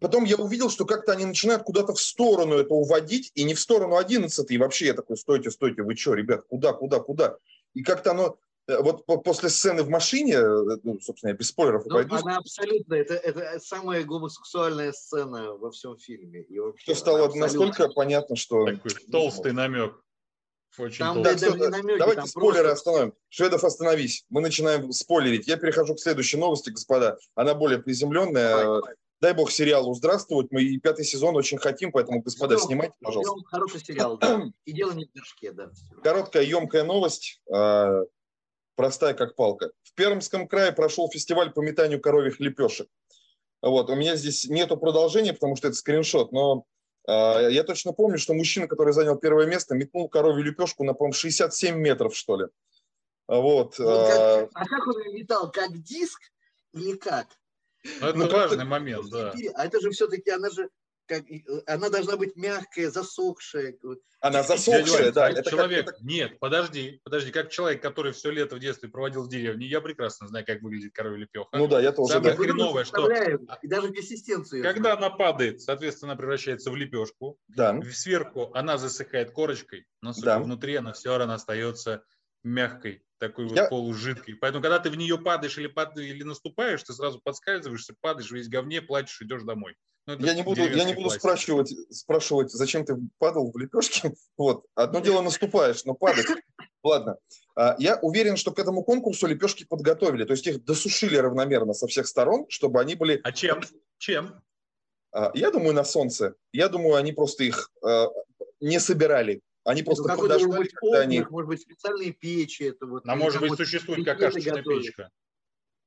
потом 0.00 0.24
я 0.24 0.36
увидел, 0.36 0.70
что 0.70 0.86
как-то 0.86 1.12
они 1.12 1.26
начинают 1.26 1.64
куда-то 1.64 1.94
в 1.94 2.00
сторону 2.00 2.54
это 2.54 2.72
уводить, 2.72 3.32
и 3.34 3.44
не 3.44 3.54
в 3.54 3.60
сторону 3.60 3.96
11 3.96 4.50
и 4.50 4.58
вообще 4.58 4.86
я 4.86 4.94
такой, 4.94 5.16
стойте, 5.16 5.50
стойте, 5.50 5.82
вы 5.82 5.96
что, 5.96 6.14
ребят, 6.14 6.44
куда, 6.48 6.72
куда, 6.72 7.00
куда? 7.00 7.36
И 7.74 7.82
как-то 7.82 8.12
оно, 8.12 8.38
вот 8.68 9.06
после 9.24 9.48
сцены 9.48 9.82
в 9.82 9.88
машине, 9.88 10.34
э, 10.34 10.78
ну, 10.82 11.00
собственно, 11.00 11.30
я 11.30 11.36
без 11.36 11.48
спойлеров 11.48 11.86
ну, 11.86 11.94
пойду. 11.94 12.16
Она 12.16 12.36
абсолютно, 12.36 12.94
это, 12.94 13.14
это 13.14 13.58
самая 13.60 14.04
гомосексуальная 14.04 14.92
сцена 14.92 15.54
во 15.54 15.70
всем 15.70 15.96
фильме. 15.96 16.42
И 16.42 16.58
вообще, 16.58 16.82
что 16.82 16.94
стало 16.94 17.24
абсолютно... 17.24 17.40
настолько 17.40 17.88
понятно, 17.88 18.36
что... 18.36 18.66
Такой 18.66 18.92
толстый 19.10 19.52
намек. 19.52 19.94
Очень 20.76 20.98
там 20.98 21.22
так, 21.24 21.38
все, 21.38 21.54
намеки, 21.54 21.98
давайте 21.98 22.20
там 22.20 22.28
спойлеры 22.28 22.68
просто... 22.68 22.90
остановим. 22.90 23.14
Шведов, 23.30 23.64
остановись. 23.64 24.24
Мы 24.28 24.42
начинаем 24.42 24.92
спойлерить. 24.92 25.48
Я 25.48 25.56
перехожу 25.56 25.94
к 25.94 26.00
следующей 26.00 26.36
новости, 26.36 26.70
господа. 26.70 27.18
Она 27.34 27.54
более 27.54 27.80
приземленная. 27.80 28.50
Давай, 28.50 28.64
давай. 28.64 28.94
Дай 29.20 29.34
бог 29.34 29.50
сериалу 29.50 29.94
здравствовать. 29.94 30.52
Мы 30.52 30.62
и 30.62 30.78
пятый 30.78 31.04
сезон 31.04 31.34
очень 31.34 31.58
хотим, 31.58 31.90
поэтому, 31.90 32.22
господа, 32.22 32.56
ждем, 32.56 32.68
снимайте, 32.68 32.94
пожалуйста. 33.00 33.32
Ждем 33.32 33.44
хороший 33.46 33.80
сериал, 33.80 34.16
да. 34.18 34.44
И 34.64 34.72
дело 34.72 34.92
не 34.92 35.06
в 35.06 35.12
дошке, 35.12 35.50
да. 35.50 35.70
Короткая, 36.04 36.44
емкая 36.44 36.84
новость, 36.84 37.40
э, 37.52 38.04
простая 38.78 39.12
как 39.12 39.34
палка. 39.34 39.72
В 39.82 39.92
Пермском 39.94 40.46
крае 40.46 40.70
прошел 40.70 41.10
фестиваль 41.10 41.50
по 41.50 41.60
метанию 41.60 42.00
коровьих 42.00 42.38
лепешек. 42.38 42.86
Вот, 43.60 43.90
у 43.90 43.96
меня 43.96 44.14
здесь 44.14 44.44
нету 44.44 44.76
продолжения, 44.76 45.32
потому 45.32 45.56
что 45.56 45.66
это 45.66 45.76
скриншот, 45.76 46.30
но 46.30 46.64
э, 47.08 47.48
я 47.50 47.64
точно 47.64 47.92
помню, 47.92 48.18
что 48.18 48.34
мужчина, 48.34 48.68
который 48.68 48.92
занял 48.92 49.16
первое 49.16 49.46
место, 49.46 49.74
метнул 49.74 50.08
коровью 50.08 50.44
лепешку 50.44 50.84
на, 50.84 50.94
по 50.94 51.10
67 51.10 51.76
метров, 51.76 52.14
что 52.14 52.36
ли. 52.36 52.46
Вот. 53.26 53.74
Ну, 53.80 53.84
как, 53.84 54.50
а 54.54 54.64
как 54.64 54.86
он 54.86 55.12
метал? 55.12 55.50
Как 55.50 55.76
диск 55.82 56.20
или 56.72 56.96
как? 56.96 57.26
Ну, 58.00 58.06
это 58.06 58.16
ну, 58.16 58.30
важный 58.30 58.64
момент, 58.64 59.10
да. 59.10 59.34
А 59.56 59.66
это 59.66 59.80
же 59.80 59.90
все-таки, 59.90 60.30
она 60.30 60.50
же 60.50 60.70
как, 61.08 61.28
э, 61.30 61.42
она 61.66 61.88
должна 61.88 62.16
быть 62.16 62.36
мягкая, 62.36 62.90
засохшая. 62.90 63.74
Она 64.20 64.42
засохшая, 64.42 65.10
да. 65.12 65.30
Это 65.30 65.48
человек, 65.48 65.86
как, 65.86 66.00
нет, 66.02 66.38
подожди, 66.38 67.00
подожди, 67.02 67.30
как 67.30 67.50
человек, 67.50 67.82
который 67.82 68.12
все 68.12 68.30
лето 68.30 68.56
в 68.56 68.58
детстве 68.60 68.88
проводил 68.88 69.24
в 69.24 69.28
деревне, 69.28 69.66
я 69.66 69.80
прекрасно 69.80 70.28
знаю, 70.28 70.44
как 70.44 70.60
выглядит 70.62 70.92
коровья 70.92 71.18
лепеха. 71.18 71.48
Ну 71.52 71.66
да, 71.66 71.80
я 71.80 71.92
тоже. 71.92 72.14
Самое 72.14 72.34
да. 72.34 72.42
хреновое, 72.42 72.84
что... 72.84 73.10
И 73.62 73.66
даже 73.66 73.92
консистенцию. 73.92 74.62
Когда 74.62 74.92
она 74.92 75.10
падает, 75.10 75.62
соответственно, 75.62 76.12
она 76.12 76.18
превращается 76.18 76.70
в 76.70 76.76
лепешку. 76.76 77.38
Да. 77.48 77.80
Сверху 77.90 78.50
она 78.54 78.78
засыхает 78.78 79.30
корочкой, 79.30 79.86
но 80.02 80.12
да. 80.22 80.38
внутри 80.38 80.76
она 80.76 80.92
все 80.92 81.16
равно 81.16 81.34
остается 81.34 82.04
мягкой, 82.44 83.02
такой 83.18 83.46
вот 83.46 83.56
я... 83.56 83.66
полужидкой. 83.66 84.34
Поэтому, 84.34 84.62
когда 84.62 84.78
ты 84.78 84.90
в 84.90 84.96
нее 84.96 85.18
падаешь 85.18 85.58
или, 85.58 85.66
пад... 85.66 85.96
или 85.98 86.22
наступаешь, 86.22 86.82
ты 86.82 86.92
сразу 86.92 87.20
подскальзываешься, 87.22 87.94
падаешь 88.00 88.30
весь 88.30 88.48
говне, 88.48 88.80
плачешь, 88.80 89.20
идешь 89.20 89.42
домой. 89.42 89.76
Ну, 90.06 90.16
я 90.20 90.32
не 90.32 90.42
буду, 90.42 90.62
я 90.62 90.84
не 90.84 90.94
буду 90.94 91.10
спрашивать, 91.10 91.74
спрашивать, 91.90 92.50
зачем 92.50 92.84
ты 92.84 92.96
падал 93.18 93.50
в 93.52 93.58
лепешке. 93.58 94.14
Вот. 94.38 94.64
Одно 94.74 95.00
дело 95.00 95.20
наступаешь, 95.20 95.84
но 95.84 95.94
падать. 95.94 96.26
Ладно. 96.82 97.18
А, 97.56 97.76
я 97.78 97.98
уверен, 98.00 98.36
что 98.36 98.52
к 98.52 98.58
этому 98.58 98.82
конкурсу 98.84 99.26
лепешки 99.26 99.64
подготовили. 99.64 100.24
То 100.24 100.32
есть 100.32 100.46
их 100.46 100.64
досушили 100.64 101.16
равномерно 101.16 101.74
со 101.74 101.86
всех 101.88 102.06
сторон, 102.06 102.46
чтобы 102.48 102.80
они 102.80 102.94
были... 102.94 103.20
А 103.22 103.32
чем? 103.32 103.60
Чем? 103.98 104.40
А, 105.12 105.30
я 105.34 105.50
думаю, 105.50 105.74
на 105.74 105.84
солнце. 105.84 106.34
Я 106.52 106.68
думаю, 106.68 106.94
они 106.94 107.12
просто 107.12 107.44
их 107.44 107.70
а, 107.84 108.06
не 108.60 108.78
собирали. 108.80 109.42
Они 109.68 109.82
просто 109.82 110.08
ну, 110.08 110.16
подождали, 110.16 110.44
может 110.44 110.62
быть, 110.62 110.72
когда 110.72 111.00
они... 111.00 111.20
Может 111.28 111.48
быть, 111.48 111.60
специальные 111.60 112.12
печи. 112.12 112.62
Это 112.62 112.86
вот, 112.86 113.02
а 113.06 113.14
может 113.14 113.40
быть, 113.40 113.54
существует 113.54 114.04
какашечная 114.04 114.62
печка. 114.62 115.10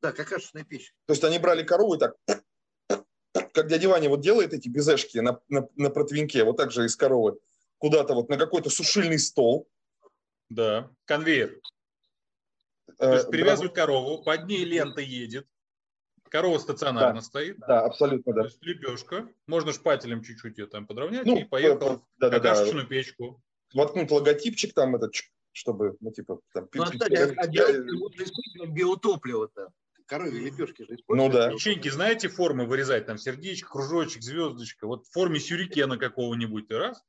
Да, 0.01 0.11
какашечная 0.11 0.63
печь. 0.63 0.93
То 1.07 1.13
есть 1.13 1.23
они 1.23 1.39
брали 1.39 1.63
корову 1.63 1.95
и 1.95 1.99
так 1.99 2.15
как 3.53 3.67
дядя 3.67 3.89
Ваня 3.89 4.09
вот 4.09 4.21
делает 4.21 4.53
эти 4.53 4.69
безешки 4.69 5.17
на, 5.17 5.39
на, 5.49 5.67
на 5.75 5.89
противеньке, 5.89 6.43
вот 6.43 6.57
так 6.57 6.71
же 6.71 6.85
из 6.85 6.95
коровы, 6.95 7.39
куда-то 7.77 8.13
вот 8.13 8.29
на 8.29 8.37
какой-то 8.37 8.69
сушильный 8.69 9.19
стол. 9.19 9.69
Да, 10.49 10.89
конвейер. 11.05 11.59
Э, 12.87 12.93
То 12.97 13.13
есть 13.13 13.31
перевязывают 13.31 13.73
да. 13.73 13.81
корову, 13.81 14.23
под 14.23 14.45
ней 14.47 14.63
лента 14.63 15.01
едет, 15.01 15.47
корова 16.29 16.59
стационарно 16.59 17.21
да, 17.21 17.25
стоит. 17.25 17.57
Да, 17.59 17.85
абсолютно, 17.85 18.33
да. 18.33 18.41
То 18.41 18.47
есть 18.47 18.63
лепешка, 18.63 19.27
можно 19.47 19.73
шпателем 19.73 20.23
чуть-чуть 20.23 20.57
ее 20.57 20.67
там 20.67 20.87
подровнять 20.87 21.25
ну, 21.25 21.37
и 21.37 21.43
поехал 21.43 22.05
да, 22.17 22.27
в 22.27 22.31
какашечную 22.31 22.83
да, 22.83 22.89
печку. 22.89 23.41
Воткнуть 23.73 24.11
логотипчик 24.11 24.73
там 24.73 24.95
этот, 24.95 25.13
чтобы, 25.51 25.97
ну 25.99 26.11
типа... 26.11 26.39
Там, 26.53 26.67
ну, 26.73 26.83
а, 26.83 26.91
кстати, 26.91 27.13
а, 27.13 27.33
а 27.37 27.47
делать 27.47 27.85
биотопливо-то? 28.69 29.71
коровьи 30.11 30.41
лепешки 30.41 30.83
же 30.83 30.95
используют. 30.95 31.33
Ну 31.33 31.39
да. 31.39 31.51
Печеньки, 31.51 31.87
знаете, 31.87 32.27
формы 32.27 32.65
вырезать? 32.65 33.05
Там 33.05 33.17
сердечко, 33.17 33.69
кружочек, 33.69 34.21
звездочка. 34.21 34.85
Вот 34.85 35.05
в 35.05 35.11
форме 35.11 35.39
сюрикена 35.39 35.97
какого-нибудь. 35.97 36.67
Ты 36.67 36.77
раз? 36.77 37.01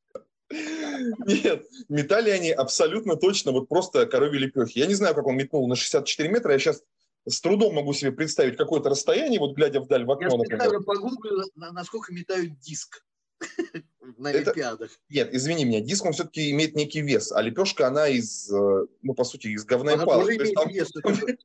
Нет, 1.26 1.66
метали 1.88 2.30
они 2.30 2.52
абсолютно 2.52 3.16
точно 3.16 3.50
вот 3.50 3.68
просто 3.68 4.06
коровьи 4.06 4.38
лепехи. 4.38 4.78
Я 4.78 4.86
не 4.86 4.94
знаю, 4.94 5.16
как 5.16 5.26
он 5.26 5.36
метнул 5.36 5.66
на 5.66 5.74
64 5.74 6.28
метра. 6.28 6.52
Я 6.52 6.58
сейчас 6.60 6.82
с 7.26 7.40
трудом 7.40 7.74
могу 7.74 7.92
себе 7.92 8.12
представить 8.12 8.56
какое-то 8.56 8.90
расстояние, 8.90 9.40
вот 9.40 9.56
глядя 9.56 9.80
вдаль 9.80 10.04
в 10.04 10.10
окно, 10.10 10.28
Я 10.30 10.36
например. 10.36 10.82
погуглю, 10.84 11.42
насколько 11.54 12.12
метают 12.12 12.58
диск 12.60 13.04
на 14.18 14.30
Олимпиадах. 14.30 14.90
Нет, 15.08 15.34
извини 15.34 15.64
меня, 15.64 15.80
диск, 15.80 16.04
он 16.04 16.12
все-таки 16.12 16.50
имеет 16.50 16.74
некий 16.74 17.00
вес, 17.00 17.32
а 17.32 17.42
лепешка, 17.42 17.86
она 17.88 18.08
из, 18.08 18.50
э, 18.50 18.86
ну, 19.02 19.14
по 19.14 19.24
сути, 19.24 19.48
из 19.48 19.64
говна 19.64 19.94
и 19.94 20.04
палок. 20.04 20.30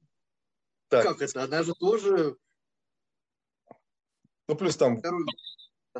Так. 0.90 1.04
Как 1.04 1.22
это? 1.22 1.44
Она 1.44 1.64
же 1.64 1.74
тоже... 1.74 2.38
Ну, 4.48 4.56
плюс 4.56 4.78
там... 4.78 5.02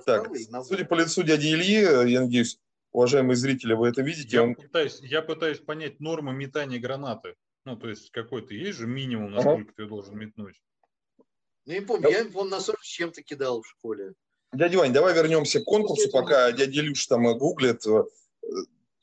Так, 0.06 0.32
судя 0.64 0.86
по 0.86 0.94
лицу 0.94 1.24
дяди 1.24 1.48
Ильи, 1.48 2.10
я 2.10 2.22
надеюсь, 2.22 2.58
уважаемые 2.92 3.36
зрители, 3.36 3.74
вы 3.74 3.90
это 3.90 4.02
видите. 4.02 4.38
Я, 4.38 4.44
он... 4.44 4.56
пытаюсь, 4.56 5.00
я 5.02 5.22
пытаюсь 5.22 5.60
понять 5.60 6.00
норму 6.00 6.32
метания 6.32 6.80
гранаты. 6.80 7.36
Ну, 7.66 7.76
то 7.76 7.90
есть 7.90 8.12
какой-то 8.12 8.54
есть 8.54 8.78
же 8.78 8.88
минимум, 8.88 9.32
насколько 9.32 9.64
ага. 9.64 9.74
ты 9.76 9.86
должен 9.88 10.18
метнуть? 10.18 10.62
Ну, 11.66 11.74
я 11.74 11.80
не 11.80 11.86
помню, 11.86 12.10
я, 12.10 12.26
он 12.34 12.48
на 12.48 12.62
40 12.62 12.82
с 12.82 12.88
чем-то 12.88 13.24
кидал 13.24 13.62
в 13.62 13.68
школе. 13.68 14.14
Дядя 14.58 14.80
Вань, 14.80 14.92
давай 14.94 15.14
вернемся 15.14 15.60
к 15.60 15.66
конкурсу, 15.66 16.10
пока 16.10 16.52
дядя 16.52 16.82
Илюш 16.82 17.06
там 17.06 17.26
гуглит. 17.38 17.84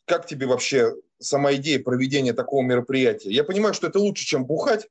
Как 0.05 0.27
тебе 0.27 0.47
вообще 0.47 0.95
сама 1.19 1.55
идея 1.55 1.79
проведения 1.81 2.33
такого 2.33 2.62
мероприятия? 2.62 3.31
Я 3.31 3.45
понимаю, 3.45 3.73
что 3.73 3.87
это 3.87 4.01
лучше, 4.01 4.25
чем 4.25 4.45
бухать, 4.47 4.88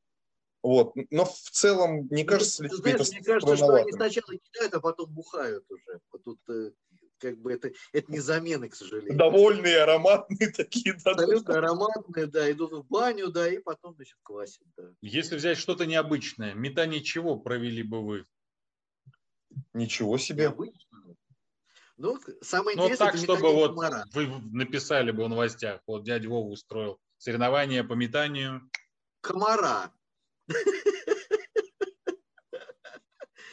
Вот. 0.63 0.93
Но 1.11 1.25
в 1.25 1.49
целом, 1.51 2.07
не 2.09 2.23
ну, 2.23 2.29
кажется 2.29 2.63
ли 2.63 2.69
тебе 2.69 2.91
это 2.93 3.03
Мне 3.03 3.21
кажется, 3.21 3.57
что 3.57 3.73
они 3.73 3.91
сначала 3.91 4.37
кидают, 4.37 4.73
а 4.73 4.79
потом 4.79 5.11
бухают 5.11 5.65
уже. 5.69 5.99
Тут 6.23 6.39
э, 6.49 6.71
как 7.19 7.37
бы 7.39 7.51
это, 7.51 7.71
это 7.91 8.11
не 8.11 8.19
замена, 8.19 8.69
к 8.69 8.75
сожалению. 8.75 9.17
Довольные, 9.17 9.83
ароматные 9.83 10.49
такие. 10.49 10.95
Да, 11.03 11.11
Абсолютно 11.11 11.57
ароматные, 11.57 12.27
да, 12.27 12.49
идут 12.49 12.71
в 12.71 12.87
баню, 12.87 13.27
да, 13.27 13.49
и 13.49 13.57
потом, 13.57 13.95
значит, 13.95 14.17
квасят, 14.23 14.65
да. 14.77 14.83
Если 15.01 15.35
взять 15.35 15.57
что-то 15.57 15.85
необычное, 15.85 16.53
метание 16.53 17.01
чего 17.01 17.35
провели 17.37 17.83
бы 17.83 18.01
вы? 18.01 18.25
Ничего 19.73 20.17
себе. 20.17 20.53
Ну, 21.97 22.19
самое 22.41 22.75
ну, 22.75 22.83
интересное, 22.83 23.11
так, 23.11 23.17
чтобы 23.17 23.53
вот 23.53 23.75
комара. 23.75 24.05
вы 24.13 24.27
написали 24.51 25.11
бы 25.11 25.25
в 25.25 25.29
новостях, 25.29 25.81
вот 25.85 26.03
дядя 26.03 26.27
Вова 26.27 26.49
устроил 26.49 26.99
соревнования 27.17 27.83
по 27.83 27.93
метанию. 27.93 28.69
Комара. 29.21 29.93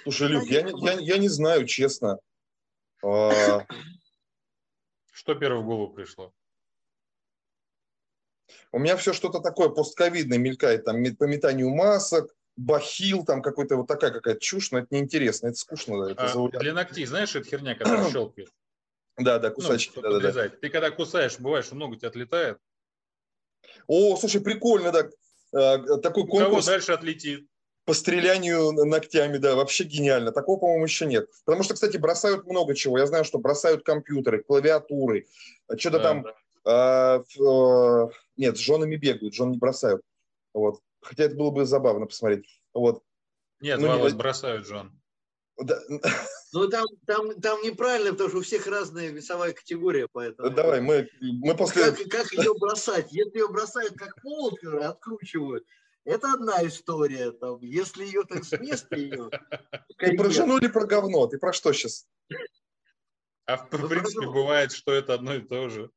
Слушай, 0.03 0.29
Люк, 0.29 0.45
я, 0.47 0.67
я, 0.67 0.93
я 0.99 1.19
не 1.19 1.29
знаю, 1.29 1.67
честно. 1.67 2.19
А, 3.05 3.67
что 5.13 5.35
первое 5.35 5.61
в 5.61 5.67
голову 5.67 5.93
пришло? 5.93 6.33
У 8.73 8.79
меня 8.79 8.97
все 8.97 9.13
что-то 9.13 9.41
такое 9.41 9.69
постковидное 9.69 10.39
мелькает, 10.39 10.85
там 10.85 11.05
по 11.17 11.25
метанию 11.25 11.71
масок, 11.71 12.35
бахил, 12.61 13.25
там 13.25 13.41
какой-то 13.41 13.77
вот 13.77 13.87
такая 13.87 14.11
какая-то 14.11 14.41
чушь, 14.41 14.71
но 14.71 14.79
это 14.79 14.89
неинтересно, 14.91 15.49
это 15.49 15.57
скучно. 15.57 16.11
Это 16.11 16.31
а, 16.31 16.49
для 16.59 16.75
ногтей, 16.75 17.07
знаешь, 17.07 17.35
это 17.35 17.49
херня, 17.49 17.75
которая 17.75 18.11
щелкает? 18.13 18.51
Да, 19.17 19.39
да, 19.39 19.51
кусачки. 19.51 19.93
Ну, 19.97 20.03
да, 20.03 20.21
да, 20.21 20.33
да. 20.33 20.49
Ты 20.49 20.69
когда 20.69 20.91
кусаешь, 20.91 21.39
бывает, 21.39 21.65
что 21.65 21.75
много 21.75 21.97
тебя 21.97 22.09
отлетает. 22.09 22.59
О, 23.87 24.17
слушай, 24.17 24.41
прикольно, 24.41 24.93
да. 24.93 25.09
А, 25.53 25.99
такой 25.99 26.27
конкурс. 26.27 26.47
У 26.47 26.51
кого 26.51 26.63
дальше 26.63 26.93
отлетит? 26.93 27.47
по 27.87 27.95
стрелянию 27.95 28.71
ногтями, 28.73 29.39
да, 29.39 29.57
вообще 29.57 29.83
гениально. 29.83 30.31
Такого, 30.31 30.61
по-моему, 30.61 30.85
еще 30.85 31.07
нет. 31.07 31.29
Потому 31.45 31.65
что, 31.65 31.75
кстати, 31.75 31.97
бросают 31.97 32.47
много 32.47 32.77
чего. 32.77 32.99
Я 32.99 33.07
знаю, 33.07 33.25
что 33.25 33.39
бросают 33.39 33.85
компьютеры, 33.85 34.45
клавиатуры, 34.45 35.27
что-то 35.77 35.99
да, 35.99 36.03
там... 36.05 36.23
Да. 36.23 36.35
А, 36.63 37.25
а, 37.41 38.09
нет, 38.37 38.59
с 38.59 38.61
женами 38.61 38.95
бегают, 38.95 39.35
жен 39.35 39.51
не 39.51 39.59
бросают. 39.59 40.03
Вот. 40.53 40.81
Хотя 41.01 41.25
это 41.25 41.37
было 41.37 41.51
бы 41.51 41.65
забавно 41.65 42.07
посмотреть. 42.07 42.63
Вот. 42.73 43.03
Нет, 43.61 43.81
ну, 43.81 44.09
не... 44.09 44.15
бросают 44.15 44.67
жен. 44.67 45.01
Да. 45.59 45.79
Ну, 46.53 46.69
там, 46.69 46.87
там, 47.07 47.41
там 47.41 47.63
неправильно, 47.63 48.13
потому 48.13 48.31
что 48.31 48.39
у 48.39 48.43
всех 48.43 48.67
разная 48.67 49.11
весовая 49.11 49.53
категория, 49.53 50.09
поэтому... 50.11 50.51
Давай, 50.51 50.81
мы, 50.81 51.09
мы 51.21 51.57
после... 51.57 51.93
Как, 51.93 51.99
как 52.09 52.33
ее 52.33 52.55
бросать? 52.59 53.13
Если 53.13 53.39
ее 53.39 53.49
бросают 53.49 53.95
как 53.95 54.21
полк, 54.23 54.59
откручивают, 54.65 55.65
это 56.05 56.33
одна 56.33 56.67
история. 56.67 57.31
Там, 57.33 57.61
если 57.61 58.05
ее 58.05 58.25
так 58.25 58.45
с 58.45 58.59
места 58.59 58.97
ее... 58.97 59.31
Ты 59.99 60.17
про 60.17 60.31
жену 60.31 60.59
или 60.59 60.69
про 60.69 60.87
говно? 60.87 61.27
Ты 61.27 61.39
про 61.39 61.53
что 61.53 61.73
сейчас? 61.73 62.09
А 63.47 63.57
в, 63.59 63.71
в 63.71 63.89
принципе 63.89 64.27
бывает, 64.27 64.73
что 64.73 64.93
это 64.93 65.15
одно 65.15 65.35
и 65.35 65.41
то 65.41 65.69
же. 65.69 65.91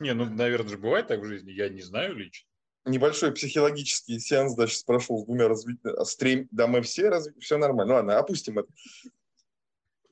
Не, 0.00 0.14
ну, 0.14 0.26
наверное 0.26 0.70
же 0.70 0.78
бывает 0.78 1.08
так 1.08 1.20
в 1.20 1.24
жизни, 1.24 1.50
я 1.50 1.68
не 1.68 1.82
знаю 1.82 2.14
лично. 2.14 2.48
Небольшой 2.84 3.32
психологический 3.32 4.18
сеанс, 4.18 4.54
да, 4.54 4.66
сейчас 4.66 4.82
прошел 4.82 5.18
с 5.18 5.24
двумя 5.24 5.48
развитыми, 5.48 5.94
а 5.94 6.04
стрим, 6.04 6.48
да, 6.50 6.66
мы 6.66 6.80
все 6.82 7.08
развиты, 7.08 7.40
все 7.40 7.58
нормально. 7.58 7.92
Ну, 7.92 7.96
ладно, 7.96 8.18
опустим 8.18 8.58
это. 8.58 8.68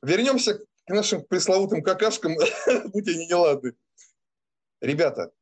Вернемся 0.02 0.58
к 0.58 0.90
нашим 0.90 1.24
пресловутым 1.24 1.82
какашкам, 1.82 2.36
будь 2.92 3.08
они 3.08 3.26
неладны. 3.26 3.74
Ребята, 4.80 5.32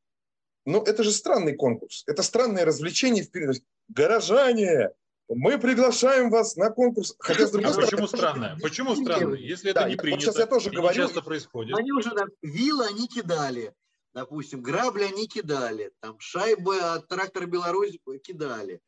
ну, 0.65 0.83
это 0.83 1.03
же 1.03 1.11
странный 1.11 1.55
конкурс. 1.55 2.05
Это 2.07 2.23
странное 2.23 2.65
развлечение 2.65 3.25
вперед. 3.25 3.63
Горожане, 3.89 4.91
мы 5.29 5.59
приглашаем 5.59 6.31
вас 6.31 6.57
на 6.57 6.71
конкурс. 6.71 7.15
Хотя, 7.19 7.47
с 7.47 7.51
другой 7.51 7.71
а 7.71 7.73
стороны, 7.73 7.91
почему 7.91 8.07
странное? 8.07 8.59
Почему 8.61 8.97
странное? 8.97 9.39
Если 9.39 9.71
это 9.71 9.81
да, 9.81 9.89
не 9.89 9.97
принято, 9.97 10.23
сейчас 10.23 10.39
я 10.39 10.47
тоже 10.47 10.71
говорю, 10.71 10.95
часто 10.95 11.23
происходит. 11.23 11.77
Они 11.77 11.93
уже 11.93 12.11
там, 12.11 12.29
вилы 12.43 12.87
они 12.87 13.09
кидали, 13.09 13.75
допустим, 14.15 14.63
грабли 14.63 15.05
они 15.05 15.27
кидали, 15.27 15.93
там 16.01 16.19
шайбы 16.21 16.79
от 16.79 17.09
трактора 17.09 17.47
Беларусь 17.47 17.99
кидали. 18.23 18.81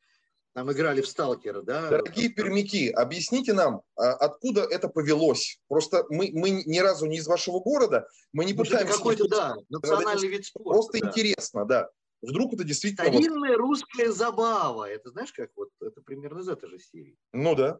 Там 0.54 0.72
играли 0.72 1.02
в 1.02 1.06
сталкера, 1.06 1.60
да? 1.60 1.90
Дорогие 1.90 2.30
пермяки, 2.30 2.88
объясните 2.88 3.52
нам, 3.52 3.82
а 3.94 4.12
откуда 4.14 4.62
это 4.62 4.88
повелось? 4.88 5.60
Просто 5.68 6.06
мы, 6.08 6.30
мы 6.32 6.62
ни 6.64 6.78
разу 6.78 7.04
не 7.04 7.18
из 7.18 7.26
вашего 7.26 7.60
города, 7.60 8.08
мы 8.32 8.46
не 8.46 8.54
Может, 8.54 8.72
пытаемся... 8.72 8.96
какой-то, 8.96 9.28
да, 9.28 9.56
национальный 9.68 10.28
вид 10.28 10.46
спорта. 10.46 10.70
Просто 10.70 10.98
да. 10.98 11.08
интересно, 11.08 11.66
да. 11.66 11.90
Вдруг 12.22 12.54
это 12.54 12.64
действительно... 12.64 13.12
Старинная 13.12 13.58
вот... 13.58 13.58
русская 13.58 14.10
забава. 14.10 14.88
Это 14.88 15.10
знаешь, 15.10 15.32
как 15.34 15.50
вот, 15.56 15.68
это 15.82 16.00
примерно 16.00 16.40
из 16.40 16.48
этой 16.48 16.70
же 16.70 16.78
серии. 16.78 17.18
Ну 17.34 17.54
да. 17.54 17.78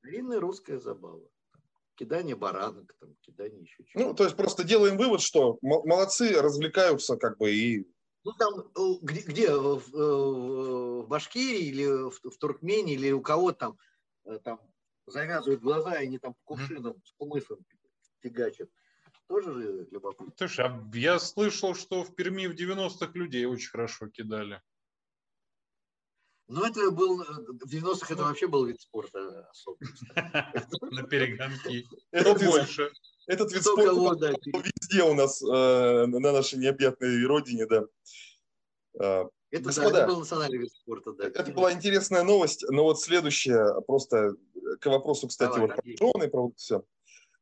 Старинная 0.00 0.38
русская 0.38 0.78
забава. 0.78 1.26
Кидание 2.02 2.34
баранок, 2.34 2.92
там, 2.98 3.14
кидание 3.20 3.62
еще 3.62 3.84
чего-то. 3.84 4.08
Ну, 4.08 4.14
то 4.14 4.24
есть 4.24 4.36
просто 4.36 4.64
делаем 4.64 4.96
вывод, 4.96 5.20
что 5.20 5.58
молодцы, 5.62 6.32
развлекаются 6.42 7.16
как 7.16 7.38
бы 7.38 7.54
и 7.54 7.86
ну, 8.24 8.32
там, 8.32 8.60
э, 8.60 8.98
где, 9.02 9.20
где 9.20 9.54
в, 9.54 9.82
э, 9.94 11.02
в 11.02 11.06
Башкирии 11.06 11.66
или 11.66 11.86
в, 11.86 12.10
в 12.10 12.38
Туркмении, 12.38 12.94
или 12.94 13.12
у 13.12 13.20
кого 13.20 13.52
там, 13.52 13.78
э, 14.24 14.40
там 14.42 14.60
завязывают 15.06 15.60
глаза, 15.60 15.94
и 15.94 16.06
они 16.06 16.18
там 16.18 16.34
кувшином 16.42 17.00
с 17.04 17.12
кумысом 17.12 17.64
фигачат. 18.20 18.68
Тоже 19.28 19.52
же 19.52 19.88
любопытно. 19.92 20.32
Слушай, 20.36 20.66
а 20.66 20.90
я 20.94 21.20
слышал, 21.20 21.76
что 21.76 22.02
в 22.02 22.16
Перми 22.16 22.48
в 22.48 22.56
90-х 22.56 23.12
людей 23.14 23.44
очень 23.44 23.70
хорошо 23.70 24.08
кидали. 24.08 24.60
Ну, 26.52 26.66
это 26.66 26.90
был, 26.90 27.16
в 27.16 27.74
90-х 27.74 28.12
это 28.12 28.24
вообще 28.24 28.46
был 28.46 28.66
вид 28.66 28.78
спорта 28.78 29.48
особо. 29.50 29.78
На 30.90 31.02
перегонки. 31.04 31.86
Это 32.10 32.34
больше. 32.34 32.90
Этот 33.26 33.52
вид 33.52 33.62
спорта 33.62 34.34
везде 34.44 35.02
у 35.04 35.14
нас 35.14 35.42
э, 35.42 36.06
на 36.06 36.32
нашей 36.32 36.58
необъятной 36.58 37.24
родине, 37.24 37.66
да. 37.66 37.84
Э, 39.00 39.24
это, 39.50 39.64
Господа, 39.64 39.90
да, 39.92 39.98
это 40.00 40.06
был 40.08 40.18
национальный 40.18 40.58
вид 40.58 40.72
спорта, 40.72 41.12
да. 41.12 41.24
Это 41.24 41.52
была 41.52 41.72
интересная 41.72 42.22
новость, 42.22 42.64
но 42.68 42.84
вот 42.84 43.00
следующая, 43.00 43.80
просто 43.86 44.34
к 44.80 44.86
вопросу, 44.86 45.28
кстати, 45.28 45.54
Давай, 45.54 45.68
вот 45.68 46.12
про 46.12 46.28
про 46.28 46.42
вот 46.42 46.58
все. 46.58 46.84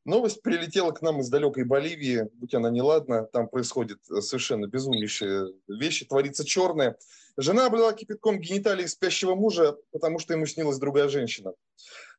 Новость 0.03 0.41
прилетела 0.41 0.91
к 0.91 1.03
нам 1.03 1.19
из 1.21 1.29
далекой 1.29 1.63
Боливии, 1.63 2.27
будь 2.33 2.55
она 2.55 2.71
неладна, 2.71 3.25
там 3.25 3.47
происходит 3.47 3.99
совершенно 4.05 4.65
безумнейшие 4.65 5.53
вещи, 5.67 6.05
творится 6.05 6.43
черное. 6.43 6.97
Жена 7.37 7.67
облила 7.67 7.93
кипятком 7.93 8.39
гениталии 8.39 8.87
спящего 8.87 9.35
мужа, 9.35 9.77
потому 9.91 10.17
что 10.17 10.33
ему 10.33 10.47
снилась 10.47 10.79
другая 10.79 11.07
женщина. 11.07 11.53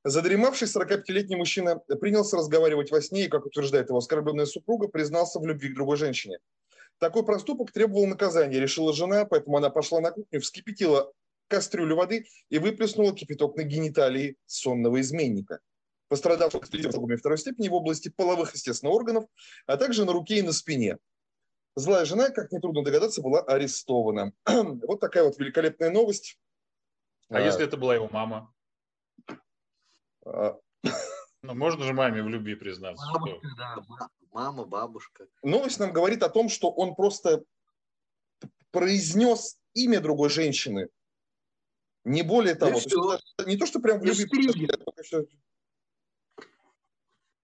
Задремавший 0.05 0.69
45-летний 0.69 1.35
мужчина 1.35 1.77
принялся 2.01 2.37
разговаривать 2.37 2.93
во 2.93 3.03
сне 3.03 3.25
и, 3.25 3.29
как 3.29 3.47
утверждает 3.47 3.89
его 3.89 3.99
оскорбленная 3.99 4.47
супруга, 4.47 4.87
признался 4.87 5.41
в 5.41 5.47
любви 5.47 5.71
к 5.71 5.75
другой 5.75 5.97
женщине. 5.97 6.39
Такой 6.99 7.25
проступок 7.25 7.73
требовал 7.73 8.07
наказания, 8.07 8.61
решила 8.61 8.93
жена, 8.93 9.25
поэтому 9.25 9.57
она 9.57 9.71
пошла 9.71 10.01
на 10.01 10.13
кухню, 10.13 10.41
вскипятила 10.41 11.13
кастрюлю 11.49 11.97
воды 11.97 12.27
и 12.49 12.59
выплеснула 12.59 13.13
кипяток 13.13 13.57
на 13.57 13.65
гениталии 13.65 14.37
сонного 14.47 15.01
изменника. 15.01 15.59
Пострадавших 16.13 16.67
с 16.67 17.19
второй 17.21 17.39
степени 17.39 17.69
в 17.69 17.73
области 17.73 18.11
половых, 18.11 18.53
естественно, 18.53 18.93
органов, 18.93 19.25
а 19.65 19.79
также 19.79 20.05
на 20.05 20.13
руке 20.13 20.41
и 20.41 20.43
на 20.43 20.53
спине. 20.53 20.99
Злая 21.75 22.05
жена, 22.05 22.29
как 22.29 22.53
нетрудно 22.53 22.85
догадаться, 22.85 23.23
была 23.23 23.41
арестована. 23.41 24.35
вот 24.47 25.01
такая 25.01 25.25
вот 25.25 25.39
великолепная 25.39 25.89
новость. 25.89 26.39
А, 27.31 27.39
а 27.39 27.41
если 27.41 27.65
это 27.65 27.79
была 27.79 27.95
его 27.95 28.11
мама? 28.13 28.53
А. 30.27 30.59
Ну, 31.45 31.55
можно 31.55 31.83
же 31.85 31.95
маме 31.95 32.23
в 32.23 32.29
любви 32.29 32.57
признаться. 32.57 33.05
Мама, 33.07 33.29
что... 33.29 33.41
да, 33.57 33.77
мама, 34.33 34.65
бабушка. 34.67 35.27
Новость 35.43 35.81
нам 35.81 35.95
говорит 35.95 36.23
о 36.23 36.29
том, 36.29 36.51
что 36.51 36.71
он 36.71 36.95
просто 36.95 37.43
произнес 38.71 39.59
имя 39.73 40.01
другой 40.01 40.29
женщины. 40.29 40.91
Не 42.05 42.23
более 42.23 42.55
того. 42.55 42.79
То 42.79 43.15
есть, 43.17 43.47
не 43.47 43.57
то, 43.57 43.65
что 43.65 43.81
прям 43.81 43.99
в 43.99 44.05
любви. 44.05 44.69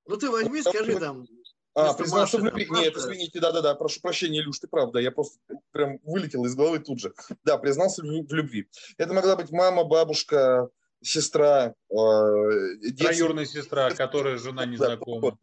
Ну 0.08 0.16
ты 0.16 0.30
возьми, 0.30 0.62
скажи 0.62 0.98
там. 0.98 1.26
А, 1.74 1.94
признался 1.94 2.38
в 2.38 2.44
любви. 2.44 2.66
Нет, 2.70 2.96
извините, 2.96 3.38
да-да-да, 3.38 3.74
прошу 3.74 4.00
прощения, 4.00 4.40
Илюш, 4.40 4.58
ты 4.58 4.66
прав, 4.66 4.90
да, 4.90 5.00
я 5.00 5.12
просто 5.12 5.38
прям 5.70 6.00
вылетел 6.02 6.44
из 6.44 6.56
головы 6.56 6.80
тут 6.80 6.98
же. 6.98 7.14
Да, 7.44 7.58
признался 7.58 8.02
в 8.02 8.32
любви. 8.32 8.68
Это 8.96 9.12
могла 9.12 9.36
быть 9.36 9.50
мама, 9.52 9.84
бабушка, 9.84 10.70
сестра. 11.02 11.74
Э, 11.90 11.94
Троюрная 12.98 13.44
сестра, 13.44 13.90
которая 13.90 14.38
жена 14.38 14.64
незнакома. 14.64 15.38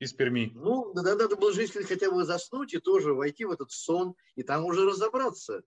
Из 0.00 0.14
Перми. 0.14 0.50
Ну, 0.54 0.94
да, 0.94 1.02
надо 1.02 1.36
было 1.36 1.52
женщине 1.52 1.84
хотя 1.84 2.10
бы 2.10 2.24
заснуть 2.24 2.72
и 2.72 2.78
тоже 2.78 3.12
войти 3.12 3.44
в 3.44 3.50
этот 3.50 3.70
сон, 3.70 4.14
и 4.34 4.42
там 4.42 4.64
уже 4.64 4.86
разобраться 4.86 5.62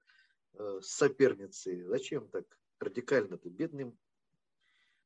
э, 0.56 0.80
с 0.82 0.88
соперницей. 0.88 1.84
Зачем 1.84 2.28
так 2.30 2.46
радикально-то? 2.80 3.48
Бедным 3.50 3.96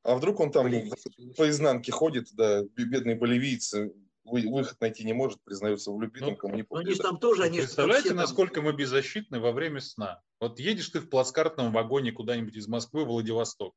а 0.07 0.15
вдруг 0.15 0.39
он 0.39 0.51
там 0.51 0.63
Боливийцы. 0.63 1.11
по 1.35 1.49
изнанке 1.49 1.91
ходит, 1.91 2.29
да, 2.31 2.63
бедный 2.63 3.15
боливийцы, 3.15 3.93
выход 4.23 4.79
найти 4.79 5.03
не 5.03 5.11
может, 5.11 5.43
признается 5.43 5.91
в 5.91 6.01
любви, 6.01 6.21
ну, 6.21 6.35
кому 6.37 6.55
не 6.55 6.63
помнит. 6.63 6.85
Ну, 6.85 6.91
они 6.91 6.97
там 6.97 7.19
тоже, 7.19 7.43
они 7.43 7.57
Представляете, 7.57 8.09
там... 8.09 8.17
насколько 8.17 8.61
мы 8.61 8.71
беззащитны 8.71 9.41
во 9.41 9.51
время 9.51 9.81
сна? 9.81 10.21
Вот 10.39 10.59
едешь 10.59 10.87
ты 10.89 11.01
в 11.01 11.09
плацкартном 11.09 11.73
вагоне 11.73 12.13
куда-нибудь 12.13 12.55
из 12.55 12.69
Москвы 12.69 13.03
в 13.03 13.07
Владивосток. 13.07 13.75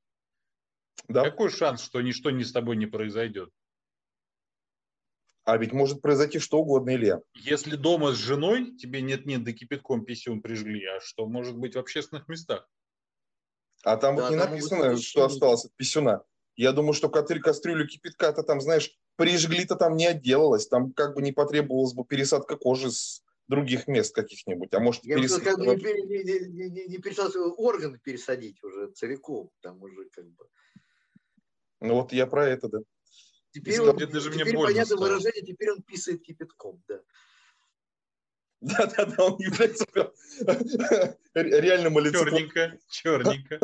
Да. 1.08 1.24
Какой 1.24 1.50
шанс, 1.50 1.82
что 1.82 2.00
ничто 2.00 2.30
не 2.30 2.44
с 2.44 2.52
тобой 2.52 2.76
не 2.76 2.86
произойдет? 2.86 3.50
А 5.42 5.56
ведь 5.56 5.72
может 5.72 6.00
произойти 6.00 6.38
что 6.38 6.58
угодно, 6.58 6.94
Илья. 6.94 7.20
Если 7.34 7.74
дома 7.74 8.12
с 8.12 8.16
женой 8.16 8.76
тебе 8.76 9.02
нет-нет, 9.02 9.42
да 9.42 9.52
кипятком 9.52 10.04
писюн 10.04 10.42
прижгли, 10.42 10.84
а 10.84 11.00
что 11.00 11.26
может 11.26 11.56
быть 11.56 11.74
в 11.74 11.78
общественных 11.80 12.28
местах? 12.28 12.68
А 13.82 13.96
там 13.96 14.16
да, 14.16 14.22
вот 14.22 14.30
не 14.30 14.36
написано, 14.36 14.96
что 14.96 15.24
осталось 15.24 15.64
от 15.64 15.74
писюна. 15.74 16.22
Я 16.56 16.72
думаю, 16.72 16.92
что 16.92 17.08
кастрюлю 17.08 17.86
кипятка-то 17.86 18.42
там, 18.42 18.60
знаешь, 18.60 18.90
прижгли-то 19.16 19.76
там 19.76 19.96
не 19.96 20.06
отделалось. 20.06 20.66
Там 20.66 20.92
как 20.92 21.14
бы 21.14 21.22
не 21.22 21.32
потребовалась 21.32 21.94
бы 21.94 22.04
пересадка 22.04 22.56
кожи 22.56 22.90
с 22.90 23.22
других 23.48 23.88
мест 23.88 24.14
каких-нибудь. 24.14 24.72
А 24.74 24.80
может, 24.80 25.04
Я 25.04 25.16
пересадка... 25.16 25.56
как 25.56 25.58
бы 25.58 25.74
не, 25.74 25.74
не, 25.74 26.48
не, 26.48 26.70
не, 26.70 26.84
не 26.86 26.98
пересадка, 26.98 27.38
орган 27.38 27.98
пересадить 27.98 28.62
уже 28.62 28.90
целиком. 28.92 29.50
Там 29.60 29.82
уже 29.82 30.08
как 30.10 30.26
бы... 30.26 30.46
Ну 31.80 31.94
вот 31.94 32.12
я 32.12 32.26
про 32.26 32.46
это, 32.46 32.68
да. 32.68 32.78
Теперь, 33.52 33.80
он, 33.80 33.96
даже 33.96 34.30
теперь 34.30 34.54
мне 34.54 34.64
понятно 34.64 34.84
стало. 34.84 35.00
выражение, 35.00 35.42
теперь 35.42 35.72
он 35.72 35.82
писает 35.82 36.22
кипятком, 36.22 36.82
да. 36.86 37.00
Да-да-да, 38.60 39.24
он 39.24 39.38
является 39.38 39.86
реальным 41.34 41.96
олицетворением. 41.96 42.50
Черненько, 42.50 42.78
черненько. 42.88 43.60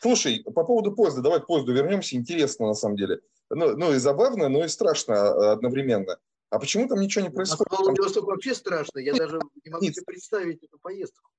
Слушай, 0.00 0.42
по 0.44 0.64
поводу 0.64 0.92
поезда, 0.92 1.22
давай 1.22 1.40
к 1.40 1.46
поезду 1.46 1.72
вернемся. 1.72 2.16
Интересно, 2.16 2.66
на 2.66 2.74
самом 2.74 2.96
деле. 2.96 3.20
Ну, 3.50 3.76
ну 3.76 3.94
и 3.94 3.98
забавно, 3.98 4.48
но 4.48 4.64
и 4.64 4.68
страшно 4.68 5.14
а, 5.14 5.52
одновременно. 5.52 6.18
А 6.50 6.58
почему 6.58 6.88
там 6.88 7.00
ничего 7.00 7.24
не 7.24 7.30
происходит? 7.30 7.72
А 7.72 7.76
Владивосток 7.76 8.24
вообще 8.26 8.54
страшно. 8.54 8.98
Я 8.98 9.14
даже 9.14 9.40
не 9.64 9.70
могу 9.70 9.84
себе 9.86 10.02
представить 10.04 10.62
эту 10.62 10.78
поездку. 10.78 11.30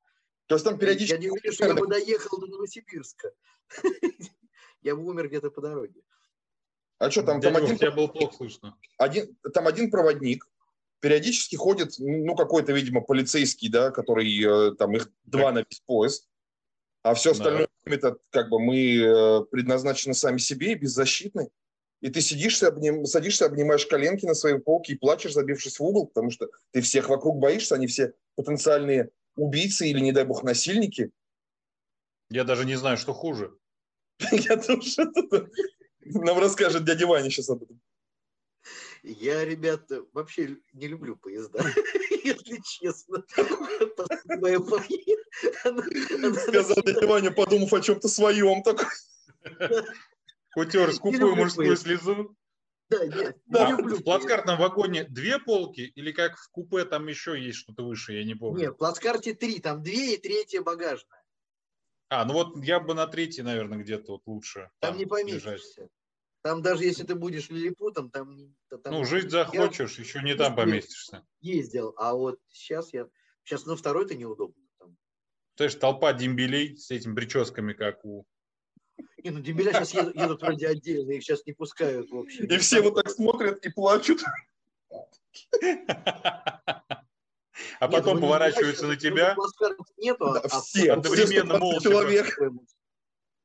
То 0.48 0.56
есть 0.56 0.66
там 0.66 0.78
периодически... 0.78 1.14
Я 1.14 1.20
не 1.20 1.30
уверен, 1.30 1.52
что 1.52 1.66
я 1.68 1.74
бы 1.74 1.88
доехал 1.88 2.40
до 2.40 2.48
Новосибирска. 2.48 3.32
Я 4.82 4.96
бы 4.96 5.06
умер 5.06 5.28
где-то 5.28 5.52
по 5.52 5.62
дороге. 5.62 6.02
А 6.98 7.12
что 7.12 7.24
там? 7.24 7.42
Там 7.42 7.56
один... 7.56 7.78
Тебя 7.78 7.92
было 7.92 8.08
плохо 8.08 8.36
слышно. 8.36 8.78
Один, 8.98 9.36
там 9.54 9.68
один 9.68 9.92
проводник, 9.92 10.48
периодически 11.06 11.56
ходит, 11.56 12.00
ну, 12.00 12.36
какой-то, 12.36 12.74
видимо, 12.74 13.00
полицейский, 13.00 13.70
да, 13.70 13.92
который, 13.92 14.26
э, 14.72 14.74
там, 14.74 14.96
их 14.96 15.12
два 15.26 15.52
на 15.52 15.60
весь 15.60 15.80
поезд, 15.86 16.28
а 17.04 17.14
все 17.14 17.34
остальное 17.34 17.68
да. 17.86 17.96
это, 17.96 18.18
как 18.32 18.50
бы, 18.50 18.60
мы 18.60 18.96
э, 18.96 19.46
предназначены 19.52 20.16
сами 20.16 20.40
себе 20.40 20.72
и 20.72 20.76
беззащитны. 20.76 21.50
И 22.02 22.10
ты 22.10 22.22
сидишься, 22.22 22.70
обним, 22.70 23.06
садишься, 23.06 23.46
обнимаешь 23.46 23.86
коленки 23.86 24.26
на 24.26 24.34
своей 24.34 24.58
полке 24.58 24.94
и 24.94 24.98
плачешь, 24.98 25.34
забившись 25.34 25.78
в 25.78 25.84
угол, 25.84 26.08
потому 26.08 26.32
что 26.32 26.48
ты 26.72 26.82
всех 26.82 27.08
вокруг 27.10 27.38
боишься, 27.38 27.76
они 27.76 27.86
все 27.86 28.14
потенциальные 28.36 29.12
убийцы 29.36 29.88
или, 29.88 30.00
не 30.00 30.12
дай 30.12 30.26
бог, 30.26 30.42
насильники. 30.42 31.12
Я 32.32 32.46
даже 32.46 32.66
не 32.66 32.78
знаю, 32.78 32.98
что 32.98 33.14
хуже. 33.14 33.56
Я 34.32 34.58
тоже. 34.58 35.12
Нам 36.04 36.40
расскажет 36.40 36.84
дядя 36.84 37.06
Ваня 37.06 37.30
сейчас 37.30 37.52
об 37.52 37.62
этом. 37.62 37.80
Я, 39.08 39.46
ребята, 39.46 40.04
вообще 40.14 40.58
не 40.74 40.88
люблю 40.88 41.16
поезда, 41.16 41.60
если 42.24 42.60
честно. 42.64 43.24
Сказал 46.48 46.78
дядя 46.84 47.08
Ваня, 47.08 47.32
подумав 47.32 47.72
о 47.74 47.82
чем-то 47.82 48.08
своем. 48.08 48.64
Такой. 48.64 48.88
Утер 50.56 50.92
скупую 50.92 51.36
мужскую 51.36 51.78
слезу. 51.78 52.36
Да, 52.90 53.06
нет, 53.06 53.38
да. 53.46 53.72
люблю. 53.72 53.98
В 53.98 54.04
плацкартном 54.04 54.58
вагоне 54.58 55.04
две 55.04 55.38
полки 55.38 55.82
или 55.82 56.12
как 56.12 56.38
в 56.38 56.50
купе 56.50 56.86
там 56.86 57.08
еще 57.08 57.40
есть 57.40 57.60
что-то 57.60 57.84
выше, 57.84 58.14
я 58.14 58.24
не 58.24 58.34
помню. 58.34 58.60
Нет, 58.60 58.74
в 58.74 58.78
плацкарте 58.78 59.36
три, 59.36 59.60
там 59.60 59.84
две 59.84 60.16
и 60.16 60.18
третья 60.18 60.62
багажная. 60.62 61.24
А, 62.10 62.26
ну 62.26 62.34
вот 62.34 62.58
я 62.64 62.80
бы 62.80 62.96
на 62.96 63.06
третий, 63.06 63.44
наверное, 63.44 63.78
где-то 63.78 64.14
вот 64.14 64.22
лучше. 64.26 64.72
Там, 64.80 64.92
там 64.92 64.98
не 64.98 65.06
поместишься. 65.06 65.82
Лежать. 65.82 65.92
Там 66.46 66.62
даже 66.62 66.84
если 66.84 67.04
ты 67.04 67.16
будешь 67.16 67.50
лилипутом, 67.50 68.12
там... 68.12 68.56
там 68.70 68.94
ну, 68.94 69.04
жить 69.04 69.32
захочешь, 69.32 69.98
я 69.98 70.04
еще 70.04 70.22
не 70.22 70.36
там 70.36 70.56
поместишься. 70.56 71.26
Ездил, 71.42 71.96
а 71.98 72.14
вот 72.14 72.40
сейчас 72.52 72.94
я... 72.94 73.08
Сейчас 73.44 73.66
на 73.66 73.76
второй-то 73.76 74.14
неудобно. 74.14 74.64
Там. 74.78 74.96
То 75.56 75.64
есть 75.64 75.80
толпа 75.80 76.14
дембелей 76.14 76.78
с 76.78 76.92
этими 76.92 77.16
прическами, 77.16 77.74
как 77.74 78.06
у... 78.06 78.28
Не, 79.24 79.32
ну 79.32 79.40
дембеля 79.40 79.74
сейчас 79.74 79.96
едут, 79.96 80.16
едут 80.16 80.42
вроде 80.44 80.68
отдельно, 80.68 81.14
их 81.14 81.24
сейчас 81.24 81.44
не 81.48 81.54
пускают 81.54 82.12
вообще. 82.12 82.46
И 82.46 82.58
все 82.60 82.80
вот 82.84 82.94
так 82.94 83.10
смотрят 83.10 83.66
и 83.66 83.72
плачут. 83.72 84.22
А 87.80 87.88
потом 87.88 88.18
ну, 88.18 88.22
поворачиваются 88.22 88.86
на 88.86 88.98
тебя. 88.98 89.36
Нету, 89.98 90.28
а 90.28 90.48
все, 90.62 90.92
одновременно 90.92 91.58
молча. 91.58 92.52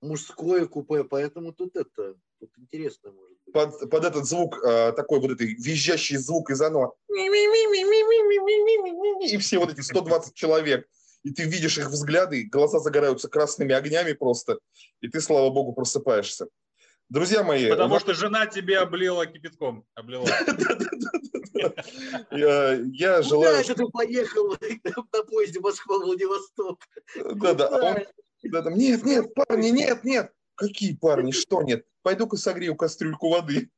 Мужское 0.02 0.66
купе, 0.66 1.02
поэтому 1.04 1.54
тут 1.54 1.76
это, 1.76 2.16
тут 2.40 2.50
интересно 2.58 3.12
может 3.12 3.36
быть. 3.44 3.52
Под, 3.52 3.90
под 3.90 4.04
этот 4.04 4.24
звук, 4.24 4.58
э, 4.64 4.92
такой 4.92 5.20
вот 5.20 5.30
этот 5.32 5.40
визжащий 5.40 6.16
звук 6.16 6.50
из 6.50 6.60
оно. 6.60 6.94
И 9.26 9.36
все 9.38 9.58
вот 9.58 9.70
эти 9.70 9.80
120 9.80 10.34
человек. 10.34 10.86
И 11.22 11.32
ты 11.32 11.44
видишь 11.44 11.76
их 11.78 11.88
взгляды, 11.88 12.44
глаза 12.44 12.78
загораются 12.78 13.28
красными 13.28 13.74
огнями 13.74 14.14
просто. 14.14 14.58
И 15.02 15.08
ты, 15.08 15.20
слава 15.20 15.50
богу, 15.50 15.74
просыпаешься. 15.74 16.48
Друзья 17.10 17.42
мои... 17.42 17.68
Потому 17.68 17.98
что 17.98 18.14
жена 18.14 18.46
тебе 18.46 18.78
облила 18.78 19.26
кипятком. 19.26 19.84
Облила. 19.94 20.26
Я, 22.30 22.72
я 22.72 23.22
желаю... 23.22 23.62
Куда 23.62 23.74
ты 23.74 23.86
поехал 23.88 24.56
на 25.12 25.22
поезде 25.24 25.60
Москва-Владивосток? 25.60 26.80
Да-да. 27.34 28.06
Да, 28.42 28.70
нет, 28.70 29.04
нет, 29.04 29.34
парни, 29.34 29.68
нет, 29.68 30.02
нет. 30.04 30.32
Какие 30.60 30.94
парни, 30.94 31.30
что 31.30 31.62
нет? 31.62 31.86
Пойду-ка 32.02 32.36
согрею 32.36 32.76
кастрюльку 32.76 33.30
воды. 33.30 33.70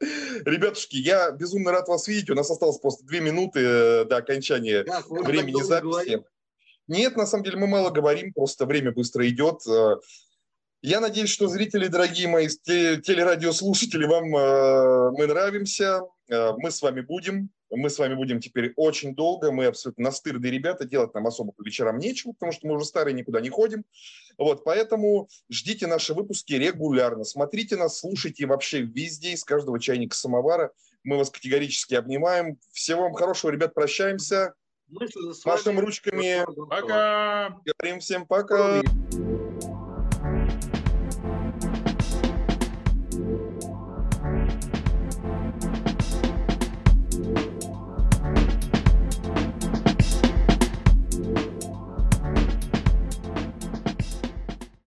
Ребятушки, 0.00 0.96
я 0.96 1.30
безумно 1.32 1.70
рад 1.70 1.86
вас 1.86 2.08
видеть. 2.08 2.30
У 2.30 2.34
нас 2.34 2.50
осталось 2.50 2.78
просто 2.78 3.04
две 3.04 3.20
минуты 3.20 3.60
э, 3.60 4.04
до 4.06 4.16
окончания 4.16 4.84
как, 4.84 5.06
времени 5.10 5.62
записи. 5.62 5.90
Говорим? 5.90 6.24
Нет, 6.86 7.16
на 7.16 7.26
самом 7.26 7.44
деле 7.44 7.58
мы 7.58 7.66
мало 7.66 7.90
говорим, 7.90 8.32
просто 8.32 8.64
время 8.64 8.90
быстро 8.90 9.28
идет. 9.28 9.66
Э, 9.68 9.96
я 10.80 11.00
надеюсь, 11.00 11.28
что 11.28 11.46
зрители, 11.46 11.88
дорогие 11.88 12.28
мои 12.28 12.48
телерадиослушатели, 12.48 14.06
вам 14.06 14.34
э, 14.34 15.10
мы 15.10 15.26
нравимся. 15.26 16.00
Мы 16.30 16.70
с 16.70 16.80
вами 16.80 17.02
будем. 17.02 17.50
Мы 17.70 17.90
с 17.90 17.98
вами 17.98 18.14
будем 18.14 18.40
теперь 18.40 18.72
очень 18.76 19.14
долго. 19.14 19.52
Мы 19.52 19.66
абсолютно 19.66 20.04
настырные 20.04 20.50
ребята. 20.50 20.84
Делать 20.84 21.12
нам 21.14 21.26
особо 21.26 21.52
по 21.52 21.62
вечерам 21.62 21.98
нечего, 21.98 22.32
потому 22.32 22.52
что 22.52 22.66
мы 22.66 22.74
уже 22.74 22.84
старые, 22.84 23.14
никуда 23.14 23.40
не 23.40 23.50
ходим. 23.50 23.84
Вот, 24.38 24.64
поэтому 24.64 25.28
ждите 25.50 25.86
наши 25.86 26.14
выпуски 26.14 26.54
регулярно. 26.54 27.24
Смотрите 27.24 27.76
нас, 27.76 27.98
слушайте 27.98 28.46
вообще 28.46 28.82
везде, 28.82 29.32
из 29.32 29.44
каждого 29.44 29.78
чайника 29.80 30.16
самовара. 30.16 30.72
Мы 31.04 31.16
вас 31.16 31.30
категорически 31.30 31.94
обнимаем. 31.94 32.58
Всего 32.72 33.02
вам 33.02 33.14
хорошего, 33.14 33.50
ребят. 33.50 33.74
Прощаемся. 33.74 34.54
Машем 35.44 35.78
ручками. 35.78 36.44
Пока. 36.68 37.60
Говорим 37.64 38.00
всем 38.00 38.26
пока. 38.26 38.80